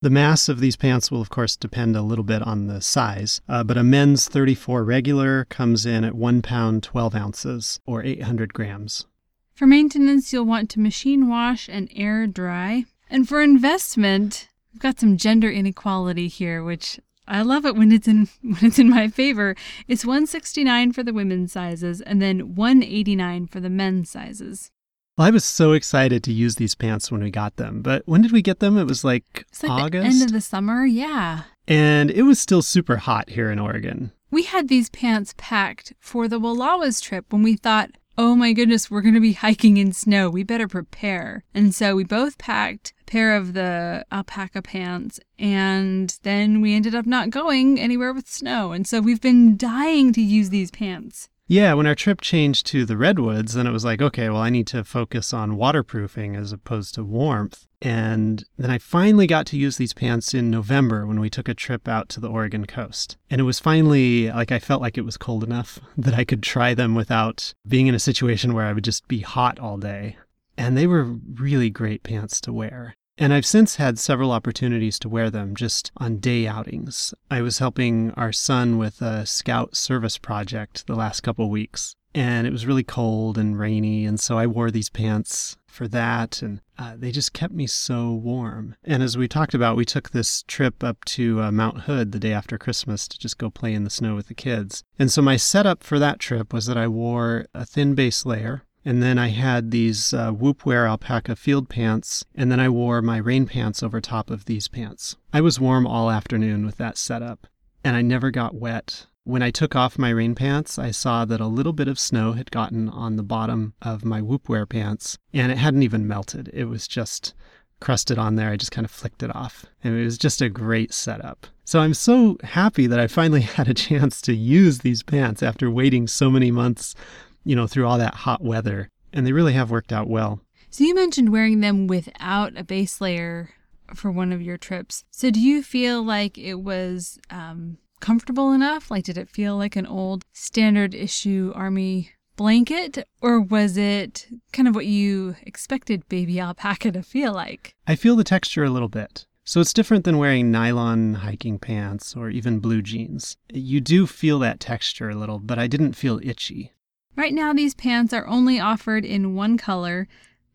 The 0.03 0.09
mass 0.09 0.49
of 0.49 0.59
these 0.59 0.75
pants 0.75 1.11
will, 1.11 1.21
of 1.21 1.29
course, 1.29 1.55
depend 1.55 1.95
a 1.95 2.01
little 2.01 2.23
bit 2.23 2.41
on 2.41 2.65
the 2.65 2.81
size, 2.81 3.39
uh, 3.47 3.63
but 3.63 3.77
a 3.77 3.83
men's 3.83 4.27
34 4.27 4.83
regular 4.83 5.45
comes 5.45 5.85
in 5.85 6.03
at 6.03 6.15
1 6.15 6.41
pound 6.41 6.81
12 6.81 7.13
ounces 7.13 7.79
or 7.85 8.03
800 8.03 8.51
grams. 8.51 9.05
For 9.53 9.67
maintenance, 9.67 10.33
you'll 10.33 10.45
want 10.45 10.71
to 10.71 10.79
machine 10.79 11.29
wash 11.29 11.69
and 11.69 11.87
air 11.95 12.25
dry. 12.25 12.85
And 13.11 13.29
for 13.29 13.43
investment, 13.43 14.49
we've 14.73 14.81
got 14.81 14.99
some 14.99 15.17
gender 15.17 15.51
inequality 15.51 16.27
here, 16.29 16.63
which 16.63 16.99
I 17.27 17.43
love 17.43 17.63
it 17.67 17.75
when 17.75 17.91
it's 17.91 18.07
in 18.07 18.27
when 18.41 18.57
it's 18.63 18.79
in 18.79 18.89
my 18.89 19.07
favor. 19.07 19.55
It's 19.87 20.03
169 20.03 20.93
for 20.93 21.03
the 21.03 21.13
women's 21.13 21.51
sizes 21.51 22.01
and 22.01 22.19
then 22.19 22.55
189 22.55 23.45
for 23.45 23.59
the 23.59 23.69
men's 23.69 24.09
sizes. 24.09 24.71
Well, 25.17 25.27
I 25.27 25.31
was 25.31 25.43
so 25.45 25.73
excited 25.73 26.23
to 26.23 26.33
use 26.33 26.55
these 26.55 26.73
pants 26.75 27.11
when 27.11 27.21
we 27.21 27.31
got 27.31 27.57
them. 27.57 27.81
But 27.81 28.03
when 28.05 28.21
did 28.21 28.31
we 28.31 28.41
get 28.41 28.59
them? 28.59 28.77
It 28.77 28.87
was 28.87 29.03
like, 29.03 29.45
It's 29.49 29.61
like 29.61 29.71
August. 29.71 30.03
the 30.03 30.07
end 30.13 30.21
of 30.23 30.31
the 30.31 30.41
summer, 30.41 30.85
yeah. 30.85 31.43
and 31.67 32.09
it 32.09 32.23
was 32.23 32.39
still 32.39 32.61
super 32.61 32.97
hot 32.97 33.29
here 33.29 33.51
in 33.51 33.59
Oregon. 33.59 34.11
We 34.31 34.43
had 34.43 34.69
these 34.69 34.89
pants 34.89 35.33
packed 35.37 35.93
for 35.99 36.27
the 36.29 36.39
Wallowas 36.39 37.01
trip 37.01 37.25
when 37.33 37.43
we 37.43 37.57
thought, 37.57 37.91
oh 38.17 38.35
my 38.35 38.53
goodness, 38.53 38.89
we're 38.89 39.01
going 39.01 39.13
to 39.13 39.19
be 39.19 39.33
hiking 39.45 39.75
in 39.77 39.91
snow. 39.91 40.29
We 40.29 40.43
better 40.43 40.67
prepare. 40.69 41.43
And 41.53 41.75
so 41.75 41.95
we 41.95 42.05
both 42.05 42.37
packed 42.37 42.93
a 43.01 43.11
pair 43.11 43.35
of 43.35 43.53
the 43.53 44.05
alpaca 44.11 44.61
pants, 44.61 45.19
and 45.37 46.17
then 46.23 46.61
we 46.61 46.73
ended 46.73 46.95
up 46.95 47.05
not 47.05 47.29
going 47.29 47.79
anywhere 47.79 48.13
with 48.13 48.29
snow. 48.29 48.71
And 48.71 48.87
so 48.87 49.01
we've 49.01 49.21
been 49.21 49.57
dying 49.57 50.13
to 50.13 50.21
use 50.21 50.49
these 50.49 50.71
pants. 50.71 51.27
Yeah, 51.51 51.73
when 51.73 51.85
our 51.85 51.95
trip 51.95 52.21
changed 52.21 52.65
to 52.67 52.85
the 52.85 52.95
redwoods, 52.95 53.55
then 53.55 53.67
it 53.67 53.73
was 53.73 53.83
like, 53.83 54.01
okay, 54.01 54.29
well, 54.29 54.41
I 54.41 54.49
need 54.49 54.67
to 54.67 54.85
focus 54.85 55.33
on 55.33 55.57
waterproofing 55.57 56.33
as 56.33 56.53
opposed 56.53 56.95
to 56.95 57.03
warmth. 57.03 57.67
And 57.81 58.45
then 58.57 58.71
I 58.71 58.77
finally 58.77 59.27
got 59.27 59.47
to 59.47 59.57
use 59.57 59.75
these 59.75 59.91
pants 59.91 60.33
in 60.33 60.49
November 60.49 61.05
when 61.05 61.19
we 61.19 61.29
took 61.29 61.49
a 61.49 61.53
trip 61.53 61.89
out 61.89 62.07
to 62.07 62.21
the 62.21 62.29
Oregon 62.29 62.67
coast. 62.67 63.17
And 63.29 63.41
it 63.41 63.43
was 63.43 63.59
finally 63.59 64.29
like 64.29 64.53
I 64.53 64.59
felt 64.59 64.81
like 64.81 64.97
it 64.97 65.03
was 65.03 65.17
cold 65.17 65.43
enough 65.43 65.77
that 65.97 66.13
I 66.13 66.23
could 66.23 66.41
try 66.41 66.73
them 66.73 66.95
without 66.95 67.53
being 67.67 67.87
in 67.87 67.95
a 67.95 67.99
situation 67.99 68.53
where 68.53 68.65
I 68.65 68.71
would 68.71 68.85
just 68.85 69.05
be 69.09 69.19
hot 69.19 69.59
all 69.59 69.75
day. 69.75 70.15
And 70.57 70.77
they 70.77 70.87
were 70.87 71.17
really 71.33 71.69
great 71.69 72.03
pants 72.03 72.39
to 72.41 72.53
wear. 72.53 72.95
And 73.21 73.35
I've 73.35 73.45
since 73.45 73.75
had 73.75 73.99
several 73.99 74.31
opportunities 74.31 74.97
to 74.97 75.07
wear 75.07 75.29
them 75.29 75.55
just 75.55 75.91
on 75.97 76.17
day 76.17 76.47
outings. 76.47 77.13
I 77.29 77.43
was 77.43 77.59
helping 77.59 78.09
our 78.13 78.33
son 78.33 78.79
with 78.79 78.99
a 78.99 79.27
scout 79.27 79.75
service 79.75 80.17
project 80.17 80.87
the 80.87 80.95
last 80.95 81.21
couple 81.21 81.47
weeks, 81.47 81.95
and 82.15 82.47
it 82.47 82.51
was 82.51 82.65
really 82.65 82.83
cold 82.83 83.37
and 83.37 83.59
rainy, 83.59 84.07
and 84.07 84.19
so 84.19 84.39
I 84.39 84.47
wore 84.47 84.71
these 84.71 84.89
pants 84.89 85.55
for 85.67 85.87
that, 85.89 86.41
and 86.41 86.61
uh, 86.79 86.95
they 86.97 87.11
just 87.11 87.31
kept 87.31 87.53
me 87.53 87.67
so 87.67 88.11
warm. 88.11 88.75
And 88.83 89.03
as 89.03 89.19
we 89.19 89.27
talked 89.27 89.53
about, 89.53 89.77
we 89.77 89.85
took 89.85 90.09
this 90.09 90.41
trip 90.47 90.83
up 90.83 91.05
to 91.05 91.43
uh, 91.43 91.51
Mount 91.51 91.81
Hood 91.81 92.13
the 92.13 92.19
day 92.19 92.33
after 92.33 92.57
Christmas 92.57 93.07
to 93.07 93.19
just 93.19 93.37
go 93.37 93.51
play 93.51 93.75
in 93.75 93.83
the 93.83 93.91
snow 93.91 94.15
with 94.15 94.29
the 94.29 94.33
kids. 94.33 94.83
And 94.97 95.11
so 95.11 95.21
my 95.21 95.37
setup 95.37 95.83
for 95.83 95.99
that 95.99 96.17
trip 96.17 96.51
was 96.51 96.65
that 96.65 96.75
I 96.75 96.87
wore 96.87 97.45
a 97.53 97.67
thin 97.67 97.93
base 97.93 98.25
layer 98.25 98.63
and 98.83 99.01
then 99.01 99.17
I 99.17 99.27
had 99.29 99.71
these 99.71 100.13
uh, 100.13 100.31
Whoopwear 100.31 100.87
alpaca 100.87 101.35
field 101.35 101.69
pants, 101.69 102.25
and 102.35 102.51
then 102.51 102.59
I 102.59 102.69
wore 102.69 103.01
my 103.01 103.17
rain 103.17 103.45
pants 103.45 103.83
over 103.83 104.01
top 104.01 104.29
of 104.29 104.45
these 104.45 104.67
pants. 104.67 105.15
I 105.31 105.41
was 105.41 105.59
warm 105.59 105.85
all 105.85 106.09
afternoon 106.09 106.65
with 106.65 106.77
that 106.77 106.97
setup, 106.97 107.47
and 107.83 107.95
I 107.95 108.01
never 108.01 108.31
got 108.31 108.55
wet. 108.55 109.07
When 109.23 109.43
I 109.43 109.51
took 109.51 109.75
off 109.75 109.99
my 109.99 110.09
rain 110.09 110.33
pants, 110.33 110.79
I 110.79 110.89
saw 110.89 111.25
that 111.25 111.39
a 111.39 111.47
little 111.47 111.73
bit 111.73 111.87
of 111.87 111.99
snow 111.99 112.33
had 112.33 112.49
gotten 112.49 112.89
on 112.89 113.17
the 113.17 113.23
bottom 113.23 113.75
of 113.81 114.03
my 114.03 114.19
Whoopwear 114.19 114.67
pants, 114.67 115.17
and 115.31 115.51
it 115.51 115.59
hadn't 115.59 115.83
even 115.83 116.07
melted. 116.07 116.49
It 116.53 116.65
was 116.65 116.87
just 116.87 117.35
crusted 117.81 118.17
on 118.17 118.35
there. 118.35 118.49
I 118.49 118.55
just 118.55 118.71
kind 118.71 118.85
of 118.85 118.91
flicked 118.91 119.23
it 119.23 119.35
off. 119.35 119.65
And 119.83 119.97
it 119.97 120.03
was 120.03 120.17
just 120.17 120.41
a 120.41 120.49
great 120.49 120.93
setup. 120.93 121.47
So 121.65 121.79
I'm 121.79 121.93
so 121.93 122.37
happy 122.43 122.87
that 122.87 122.99
I 122.99 123.07
finally 123.07 123.41
had 123.57 123.67
a 123.67 123.73
chance 123.73 124.21
to 124.21 124.33
use 124.33 124.79
these 124.79 125.03
pants 125.03 125.43
after 125.43 125.69
waiting 125.69 126.07
so 126.07 126.29
many 126.29 126.51
months 126.51 126.95
you 127.43 127.55
know, 127.55 127.67
through 127.67 127.87
all 127.87 127.97
that 127.97 128.15
hot 128.15 128.43
weather. 128.43 128.89
And 129.13 129.25
they 129.25 129.33
really 129.33 129.53
have 129.53 129.71
worked 129.71 129.91
out 129.91 130.09
well. 130.09 130.41
So 130.69 130.83
you 130.83 130.95
mentioned 130.95 131.31
wearing 131.31 131.59
them 131.59 131.87
without 131.87 132.57
a 132.57 132.63
base 132.63 133.01
layer 133.01 133.49
for 133.93 134.09
one 134.09 134.31
of 134.31 134.41
your 134.41 134.57
trips. 134.57 135.03
So 135.11 135.29
do 135.29 135.39
you 135.39 135.61
feel 135.63 136.01
like 136.01 136.37
it 136.37 136.61
was 136.61 137.19
um, 137.29 137.77
comfortable 137.99 138.53
enough? 138.53 138.89
Like, 138.89 139.03
did 139.03 139.17
it 139.17 139.29
feel 139.29 139.57
like 139.57 139.75
an 139.75 139.85
old 139.85 140.23
standard 140.31 140.93
issue 140.95 141.51
army 141.55 142.11
blanket, 142.37 143.07
or 143.21 143.39
was 143.39 143.77
it 143.77 144.27
kind 144.51 144.67
of 144.67 144.73
what 144.73 144.85
you 144.85 145.35
expected 145.43 146.07
baby 146.09 146.39
alpaca 146.39 146.91
to 146.91 147.03
feel 147.03 147.33
like? 147.33 147.75
I 147.85 147.95
feel 147.95 148.15
the 148.15 148.23
texture 148.23 148.63
a 148.63 148.69
little 148.69 148.89
bit. 148.89 149.27
So 149.43 149.59
it's 149.59 149.73
different 149.73 150.05
than 150.05 150.17
wearing 150.17 150.51
nylon 150.51 151.15
hiking 151.15 151.59
pants 151.59 152.15
or 152.15 152.29
even 152.29 152.59
blue 152.59 152.81
jeans. 152.81 153.37
You 153.51 153.81
do 153.81 154.07
feel 154.07 154.39
that 154.39 154.59
texture 154.59 155.09
a 155.09 155.15
little, 155.15 155.39
but 155.39 155.59
I 155.59 155.67
didn't 155.67 155.93
feel 155.93 156.19
itchy. 156.23 156.71
Right 157.15 157.33
now, 157.33 157.53
these 157.53 157.73
pants 157.73 158.13
are 158.13 158.27
only 158.27 158.59
offered 158.59 159.05
in 159.05 159.35
one 159.35 159.57
color. 159.57 160.07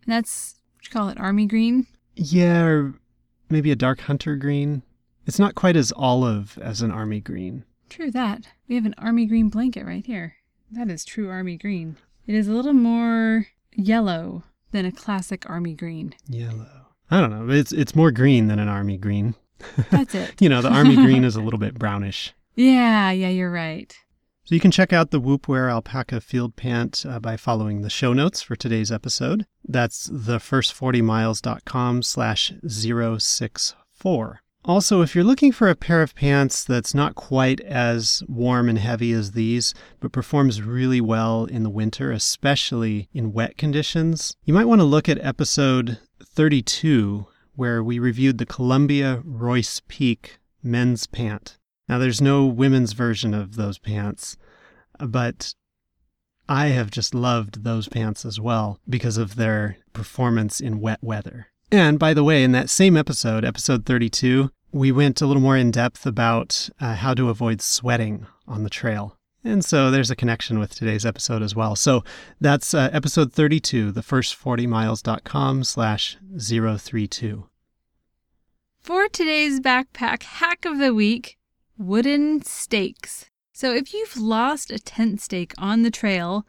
And 0.05 0.13
that's, 0.13 0.57
what 0.75 0.87
you 0.87 0.91
call 0.91 1.09
it, 1.09 1.19
army 1.19 1.47
green? 1.47 1.87
Yeah, 2.15 2.65
or 2.65 2.95
maybe 3.51 3.71
a 3.71 3.77
dark 3.77 4.01
hunter 4.01 4.37
green. 4.37 4.83
It's 5.27 5.39
not 5.39 5.55
quite 5.55 5.77
as 5.77 5.93
olive 5.97 6.59
as 6.63 6.83
an 6.83 6.91
army 6.91 7.21
green. 7.21 7.65
True 7.89 8.11
that. 8.13 8.49
We 8.69 8.75
have 8.77 8.87
an 8.87 8.95
army 8.99 9.27
green 9.27 9.49
blanket 9.49 9.85
right 9.85 10.05
here. 10.05 10.37
That 10.71 10.91
is 10.91 11.05
true 11.05 11.29
army 11.31 11.57
green. 11.57 11.97
It 12.27 12.35
is 12.35 12.49
a 12.49 12.53
little 12.53 12.73
more 12.73 13.47
yellow 13.75 14.45
than 14.73 14.85
a 14.85 14.93
classic 14.93 15.49
army 15.49 15.75
green. 15.75 16.15
Yellow. 16.29 16.87
I 17.11 17.21
don't 17.21 17.31
know. 17.31 17.55
It's 17.55 17.73
it's 17.73 17.95
more 17.95 18.11
green 18.11 18.49
than 18.49 18.59
an 18.59 18.69
army 18.69 18.97
green. 18.97 19.37
That's 19.91 20.15
it. 20.15 20.35
you 20.41 20.49
know, 20.49 20.61
the 20.61 20.71
army 20.73 20.97
green 21.07 21.25
is 21.25 21.37
a 21.37 21.41
little 21.41 21.59
bit 21.61 21.79
brownish. 21.79 22.35
Yeah, 22.57 23.11
yeah, 23.11 23.29
you're 23.29 23.51
right. 23.51 23.97
So 24.47 24.55
you 24.55 24.61
can 24.61 24.71
check 24.71 24.93
out 24.93 25.11
the 25.11 25.21
Whoopwear 25.21 25.69
Alpaca 25.69 26.21
Field 26.21 26.55
Pant 26.55 27.05
uh, 27.05 27.19
by 27.19 27.37
following 27.37 27.83
the 27.83 27.91
show 27.91 28.13
notes 28.13 28.43
for 28.43 28.55
today's 28.55 28.93
episode. 28.93 29.45
That's 29.67 30.09
thefirst40miles.com 30.09 32.03
slash 32.05 32.53
064. 32.65 34.41
Also, 34.65 35.03
if 35.03 35.17
you're 35.17 35.25
looking 35.25 35.51
for 35.51 35.69
a 35.69 35.75
pair 35.75 36.01
of 36.01 36.15
pants 36.15 36.63
that's 36.63 36.95
not 36.95 37.17
quite 37.17 37.61
as 37.63 38.23
warm 38.29 38.69
and 38.69 38.79
heavy 38.79 39.11
as 39.11 39.33
these, 39.33 39.75
but 39.99 40.13
performs 40.13 40.63
really 40.63 41.01
well 41.01 41.47
in 41.47 41.65
the 41.65 41.69
winter, 41.69 42.13
especially 42.13 43.09
in 43.13 43.33
wet 43.33 43.57
conditions, 43.57 44.37
you 44.45 44.55
might 44.55 44.67
want 44.67 44.81
to 44.81 44.85
look 44.85 45.09
at 45.09 45.19
episode 45.25 45.99
32, 46.25 47.27
where 47.57 47.83
we 47.83 47.99
reviewed 47.99 48.39
the 48.39 48.47
Columbia 48.47 49.23
Royce 49.25 49.83
Peak 49.89 50.39
men's 50.63 51.09
pant. 51.09 51.59
Now, 51.89 51.99
there's 51.99 52.21
no 52.21 52.47
women's 52.47 52.93
version 52.93 53.33
of 53.35 53.57
those 53.57 53.79
pants, 53.79 54.37
but 54.99 55.55
I 56.49 56.69
have 56.69 56.91
just 56.91 57.15
loved 57.15 57.65
those 57.65 57.89
pants 57.89 58.25
as 58.25 58.41
well 58.41 58.81
because 58.89 59.17
of 59.17 59.37
their 59.37 59.79
performance 59.93 60.61
in 60.61 60.81
wet 60.81 60.99
weather. 61.03 61.49
And 61.71 61.99
by 61.99 62.15
the 62.15 62.25
way, 62.25 62.45
in 62.45 62.53
that 62.53 62.71
same 62.71 62.97
episode, 62.97 63.45
episode 63.45 63.85
32, 63.85 64.51
we 64.73 64.93
went 64.93 65.21
a 65.21 65.27
little 65.27 65.43
more 65.43 65.57
in 65.57 65.71
depth 65.71 66.07
about 66.07 66.69
uh, 66.81 66.95
how 66.95 67.15
to 67.15 67.31
avoid 67.31 67.61
sweating 67.61 68.27
on 68.47 68.63
the 68.63 68.71
trail. 68.71 69.17
And 69.43 69.65
so 69.65 69.91
there's 69.91 70.11
a 70.11 70.17
connection 70.17 70.59
with 70.59 70.75
today's 70.75 71.07
episode 71.07 71.43
as 71.43 71.55
well. 71.55 71.77
So 71.77 72.03
that's 72.41 72.75
uh, 72.75 72.91
episode 72.93 73.33
32, 73.33 73.93
the 73.93 74.01
first40miles.com 74.01 75.65
slash 75.65 76.17
032. 76.37 77.49
For 78.81 79.09
today's 79.09 79.61
backpack 79.61 80.23
hack 80.25 80.65
of 80.65 80.79
the 80.79 80.95
week, 80.95 81.39
wooden 81.79 82.43
stakes. 82.43 83.31
So 83.53 83.75
if 83.75 83.95
you've 83.95 84.17
lost 84.17 84.71
a 84.71 84.79
tent 84.79 85.21
stake 85.21 85.55
on 85.59 85.83
the 85.83 85.91
trail, 85.91 86.47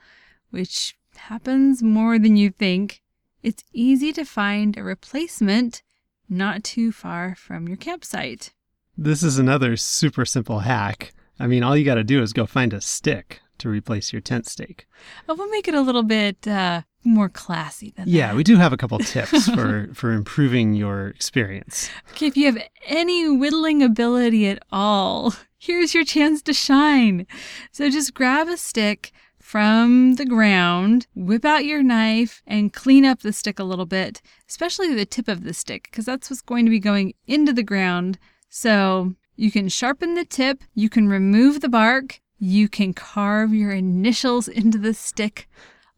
which 0.49 0.97
happens 1.15 1.81
more 1.81 2.19
than 2.19 2.35
you 2.35 2.49
think, 2.49 3.01
it's 3.43 3.63
easy 3.71 4.11
to 4.13 4.25
find 4.25 4.77
a 4.77 4.83
replacement 4.83 5.83
not 6.29 6.63
too 6.63 6.91
far 6.91 7.35
from 7.35 7.67
your 7.67 7.77
campsite. 7.77 8.53
This 8.97 9.23
is 9.23 9.37
another 9.39 9.77
super 9.77 10.25
simple 10.25 10.59
hack. 10.59 11.13
I 11.39 11.47
mean, 11.47 11.63
all 11.63 11.77
you 11.77 11.85
got 11.85 11.95
to 11.95 12.03
do 12.03 12.21
is 12.21 12.33
go 12.33 12.45
find 12.45 12.73
a 12.73 12.81
stick 12.81 13.41
to 13.59 13.69
replace 13.69 14.11
your 14.11 14.21
tent 14.21 14.47
stake. 14.47 14.87
Oh, 15.29 15.35
we'll 15.35 15.49
make 15.49 15.67
it 15.67 15.75
a 15.75 15.81
little 15.81 16.03
bit 16.03 16.47
uh, 16.47 16.81
more 17.07 17.29
classy 17.29 17.91
than 17.95 18.07
Yeah, 18.07 18.27
that. 18.27 18.35
we 18.35 18.43
do 18.43 18.57
have 18.57 18.73
a 18.73 18.77
couple 18.77 18.99
tips 19.13 19.49
for 19.49 19.89
for 19.93 20.11
improving 20.11 20.73
your 20.73 21.07
experience. 21.07 21.89
Okay, 22.11 22.27
if 22.27 22.37
you 22.37 22.45
have 22.45 22.61
any 22.85 23.29
whittling 23.29 23.81
ability 23.81 24.47
at 24.47 24.61
all, 24.71 25.33
here's 25.57 25.93
your 25.93 26.03
chance 26.03 26.41
to 26.43 26.53
shine. 26.53 27.25
So 27.71 27.89
just 27.89 28.13
grab 28.13 28.47
a 28.47 28.57
stick 28.57 29.11
from 29.39 30.15
the 30.15 30.25
ground, 30.25 31.07
whip 31.15 31.45
out 31.45 31.63
your 31.63 31.81
knife, 31.81 32.41
and 32.45 32.73
clean 32.73 33.05
up 33.05 33.21
the 33.21 33.31
stick 33.31 33.59
a 33.59 33.63
little 33.63 33.85
bit, 33.85 34.21
especially 34.49 34.93
the 34.93 35.05
tip 35.05 35.27
of 35.29 35.43
the 35.45 35.53
stick, 35.53 35.87
because 35.89 36.03
that's 36.05 36.29
what's 36.29 36.41
going 36.41 36.65
to 36.65 36.69
be 36.71 36.79
going 36.79 37.13
into 37.27 37.53
the 37.53 37.63
ground. 37.63 38.19
So 38.49 39.13
you 39.37 39.49
can 39.51 39.69
sharpen 39.69 40.15
the 40.15 40.25
tip, 40.25 40.63
you 40.75 40.89
can 40.89 41.07
remove 41.07 41.61
the 41.61 41.69
bark, 41.69 42.19
you 42.39 42.67
can 42.67 42.93
carve 42.93 43.53
your 43.53 43.71
initials 43.71 44.47
into 44.49 44.77
the 44.77 44.93
stick 44.93 45.47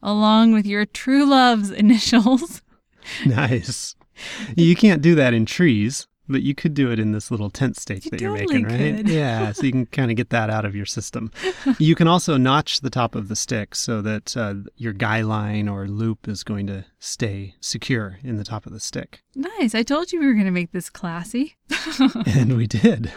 along 0.01 0.53
with 0.53 0.65
your 0.65 0.85
true 0.85 1.25
love's 1.25 1.71
initials. 1.83 2.61
Nice. 3.25 3.95
You 4.55 4.75
can't 4.75 5.01
do 5.01 5.15
that 5.15 5.33
in 5.33 5.45
trees, 5.45 6.07
but 6.27 6.43
you 6.43 6.53
could 6.53 6.73
do 6.73 6.91
it 6.91 6.99
in 6.99 7.11
this 7.11 7.31
little 7.31 7.49
tent 7.49 7.75
stake 7.77 8.05
You 8.05 8.11
that 8.11 8.21
you're 8.21 8.37
totally 8.37 8.63
making, 8.63 8.95
right? 8.95 9.07
Yeah, 9.07 9.51
so 9.51 9.65
you 9.65 9.71
can 9.71 9.85
kind 9.91 10.11
of 10.11 10.17
get 10.17 10.29
that 10.29 10.49
out 10.49 10.65
of 10.65 10.75
your 10.75 10.85
system. 10.85 11.31
you 11.79 11.95
can 11.95 12.07
also 12.07 12.37
notch 12.37 12.81
the 12.81 12.89
top 12.89 13.15
of 13.15 13.29
the 13.29 13.35
stick 13.35 13.73
so 13.75 14.01
that 14.01 14.37
uh, 14.37 14.55
your 14.75 14.93
guy 14.93 15.21
line 15.21 15.67
or 15.67 15.87
loop 15.87 16.27
is 16.27 16.43
going 16.43 16.67
to 16.67 16.85
stay 16.99 17.55
secure 17.61 18.19
in 18.23 18.37
the 18.37 18.43
top 18.43 18.65
of 18.65 18.73
the 18.73 18.79
stick. 18.79 19.23
Nice. 19.35 19.73
I 19.73 19.81
told 19.83 20.11
you 20.11 20.19
we 20.19 20.27
were 20.27 20.33
going 20.33 20.45
to 20.45 20.51
make 20.51 20.71
this 20.71 20.89
classy. 20.89 21.55
and 22.27 22.55
we 22.57 22.67
did. 22.67 23.11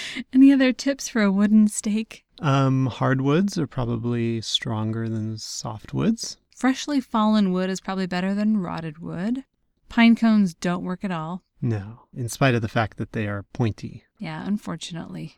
Any 0.32 0.52
other 0.52 0.72
tips 0.72 1.08
for 1.08 1.22
a 1.22 1.32
wooden 1.32 1.68
stake? 1.68 2.24
Um, 2.40 2.86
hardwoods 2.86 3.58
are 3.58 3.66
probably 3.66 4.40
stronger 4.40 5.08
than 5.08 5.36
softwoods. 5.36 6.36
Freshly 6.56 7.00
fallen 7.00 7.52
wood 7.52 7.70
is 7.70 7.80
probably 7.80 8.06
better 8.06 8.34
than 8.34 8.58
rotted 8.58 8.98
wood. 8.98 9.44
Pine 9.88 10.16
cones 10.16 10.54
don't 10.54 10.84
work 10.84 11.04
at 11.04 11.10
all. 11.10 11.42
No, 11.60 12.02
in 12.14 12.28
spite 12.28 12.54
of 12.54 12.62
the 12.62 12.68
fact 12.68 12.96
that 12.96 13.12
they 13.12 13.26
are 13.26 13.44
pointy. 13.52 14.04
Yeah, 14.18 14.44
unfortunately. 14.46 15.36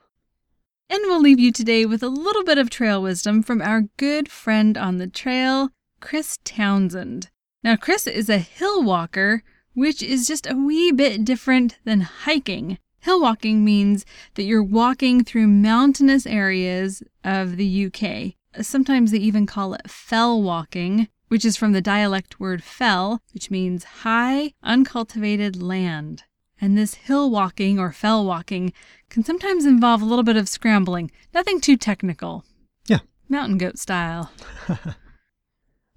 And 0.88 1.00
we'll 1.04 1.20
leave 1.20 1.40
you 1.40 1.50
today 1.50 1.86
with 1.86 2.02
a 2.02 2.08
little 2.08 2.44
bit 2.44 2.58
of 2.58 2.70
trail 2.70 3.02
wisdom 3.02 3.42
from 3.42 3.60
our 3.60 3.82
good 3.96 4.30
friend 4.30 4.76
on 4.78 4.98
the 4.98 5.06
trail, 5.06 5.70
Chris 6.00 6.38
Townsend. 6.44 7.30
Now, 7.62 7.76
Chris 7.76 8.06
is 8.06 8.28
a 8.28 8.38
hill 8.38 8.82
walker, 8.82 9.42
which 9.72 10.02
is 10.02 10.26
just 10.26 10.46
a 10.46 10.54
wee 10.54 10.92
bit 10.92 11.24
different 11.24 11.78
than 11.84 12.02
hiking. 12.02 12.78
Hill 13.04 13.20
walking 13.20 13.62
means 13.62 14.06
that 14.34 14.44
you're 14.44 14.62
walking 14.62 15.24
through 15.24 15.46
mountainous 15.46 16.24
areas 16.24 17.02
of 17.22 17.58
the 17.58 17.86
UK. 17.86 18.34
Sometimes 18.64 19.10
they 19.10 19.18
even 19.18 19.44
call 19.44 19.74
it 19.74 19.90
fell 19.90 20.40
walking, 20.40 21.08
which 21.28 21.44
is 21.44 21.54
from 21.54 21.72
the 21.72 21.82
dialect 21.82 22.40
word 22.40 22.62
fell, 22.62 23.20
which 23.34 23.50
means 23.50 23.84
high, 23.84 24.54
uncultivated 24.62 25.60
land. 25.62 26.22
And 26.58 26.78
this 26.78 26.94
hill 26.94 27.30
walking 27.30 27.78
or 27.78 27.92
fell 27.92 28.24
walking 28.24 28.72
can 29.10 29.22
sometimes 29.22 29.66
involve 29.66 30.00
a 30.00 30.06
little 30.06 30.24
bit 30.24 30.36
of 30.38 30.48
scrambling. 30.48 31.10
Nothing 31.34 31.60
too 31.60 31.76
technical. 31.76 32.46
Yeah. 32.86 33.00
Mountain 33.28 33.58
goat 33.58 33.78
style. 33.78 34.32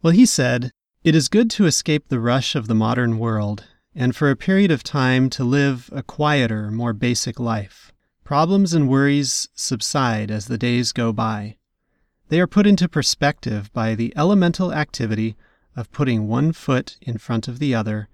Well, 0.04 0.14
he 0.14 0.28
said, 0.28 0.72
It 1.04 1.16
is 1.16 1.28
good 1.28 1.50
to 1.52 1.66
escape 1.66 2.08
the 2.08 2.20
rush 2.20 2.54
of 2.54 2.68
the 2.68 2.76
modern 2.76 3.18
world 3.18 3.66
and 4.00 4.16
for 4.16 4.30
a 4.30 4.36
period 4.36 4.70
of 4.70 4.84
time 4.84 5.28
to 5.28 5.44
live 5.44 5.90
a 5.92 6.04
quieter, 6.04 6.70
more 6.70 6.94
basic 6.94 7.40
life. 7.40 7.92
Problems 8.24 8.76
and 8.76 8.88
worries 8.88 9.50
subside 9.56 10.30
as 10.30 10.46
the 10.46 10.58
days 10.58 10.92
go 10.92 11.12
by. 11.12 11.58
They 12.30 12.40
are 12.40 12.46
put 12.46 12.68
into 12.68 12.88
perspective 12.88 13.74
by 13.74 13.96
the 13.96 14.14
elemental 14.16 14.72
activity 14.72 15.36
of 15.76 15.92
putting 15.92 16.28
one 16.28 16.52
foot 16.52 16.98
in 17.02 17.18
front 17.18 17.48
of 17.48 17.58
the 17.58 17.74
other, 17.74 18.08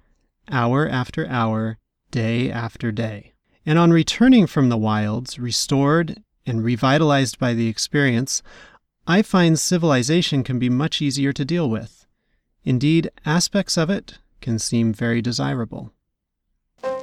hour 0.50 0.88
after 0.88 1.28
hour, 1.28 1.78
day 2.12 2.50
after 2.50 2.93
day. 2.93 3.34
And 3.65 3.78
on 3.78 3.91
returning 3.91 4.48
from 4.48 4.69
the 4.69 4.78
wilds, 4.78 5.38
restored 5.38 6.24
and 6.46 6.63
revitalized 6.63 7.39
by 7.39 7.54
the 7.54 7.67
experience, 7.67 8.41
I 9.06 9.22
find 9.22 9.60
civilization 9.60 10.46
can 10.46 10.60
be 10.60 10.69
much 10.69 11.02
easier 11.02 11.34
to 11.34 11.43
deal 11.43 11.69
with. 11.69 12.06
Indeed, 12.63 13.12
aspects 13.26 13.78
of 13.78 13.89
it 13.89 14.19
can 14.43 14.60
seem 14.60 14.93
very 14.93 15.21
desirable. 15.21 15.91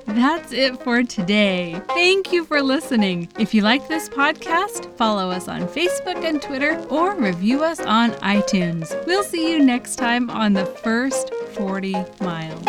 That's 0.06 0.52
it 0.52 0.80
for 0.82 1.02
today. 1.02 1.80
Thank 1.88 2.32
you 2.32 2.44
for 2.44 2.62
listening. 2.62 3.28
If 3.38 3.54
you 3.54 3.62
like 3.62 3.88
this 3.88 4.08
podcast, 4.08 4.94
follow 4.96 5.30
us 5.30 5.48
on 5.48 5.62
Facebook 5.62 6.24
and 6.24 6.42
Twitter 6.42 6.78
or 6.90 7.16
review 7.16 7.64
us 7.64 7.80
on 7.80 8.10
iTunes. 8.12 8.94
We'll 9.06 9.24
see 9.24 9.50
you 9.50 9.58
next 9.64 9.96
time 9.96 10.30
on 10.30 10.52
the 10.52 10.66
first 10.66 11.32
40 11.54 11.94
miles. 12.20 12.66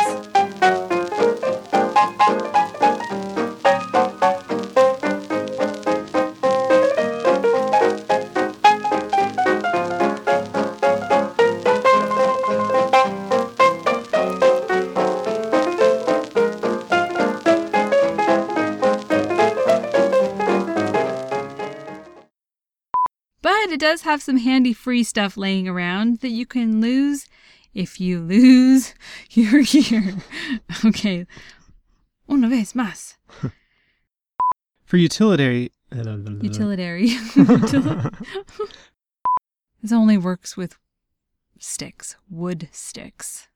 Does 23.91 24.03
have 24.03 24.21
some 24.21 24.37
handy 24.37 24.71
free 24.71 25.03
stuff 25.03 25.35
laying 25.35 25.67
around 25.67 26.19
that 26.21 26.29
you 26.29 26.45
can 26.45 26.79
lose 26.79 27.25
if 27.73 27.99
you 27.99 28.21
lose 28.21 28.93
your 29.31 29.63
gear. 29.63 30.15
Okay. 30.85 31.27
Una 32.29 32.47
vez 32.47 32.71
más. 32.71 33.17
For 34.85 34.95
utilitarian. 34.95 35.69
Utilitary. 35.91 37.09
This 39.83 39.91
only 39.91 40.15
works 40.17 40.55
with 40.55 40.77
sticks, 41.59 42.15
wood 42.29 42.69
sticks, 42.71 43.47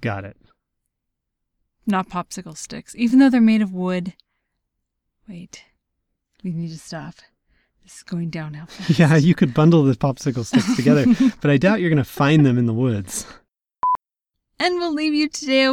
Got 0.00 0.24
it. 0.24 0.36
not 1.86 2.08
popsicle 2.10 2.56
sticks, 2.56 2.92
even 2.96 3.20
though 3.20 3.30
they're 3.30 3.40
made 3.40 3.62
of 3.62 3.72
wood. 3.72 4.14
Wait, 5.28 5.62
we 6.42 6.50
need 6.50 6.70
to 6.70 6.78
stop. 6.78 7.14
This 7.86 7.98
is 7.98 8.02
going 8.02 8.30
downhill. 8.30 8.66
fast. 8.68 8.98
Yeah, 8.98 9.14
you 9.14 9.36
could 9.36 9.54
bundle 9.54 9.84
the 9.84 9.94
popsicle 9.94 10.44
sticks 10.44 10.74
together, 10.74 11.06
but 11.40 11.52
I 11.52 11.56
doubt 11.56 11.80
you're 11.80 11.88
going 11.88 11.98
to 11.98 12.04
find 12.04 12.44
them 12.44 12.58
in 12.58 12.66
the 12.66 12.74
woods. 12.74 13.24
And 14.58 14.78
we'll 14.78 14.92
leave 14.92 15.14
you 15.14 15.28
today. 15.28 15.68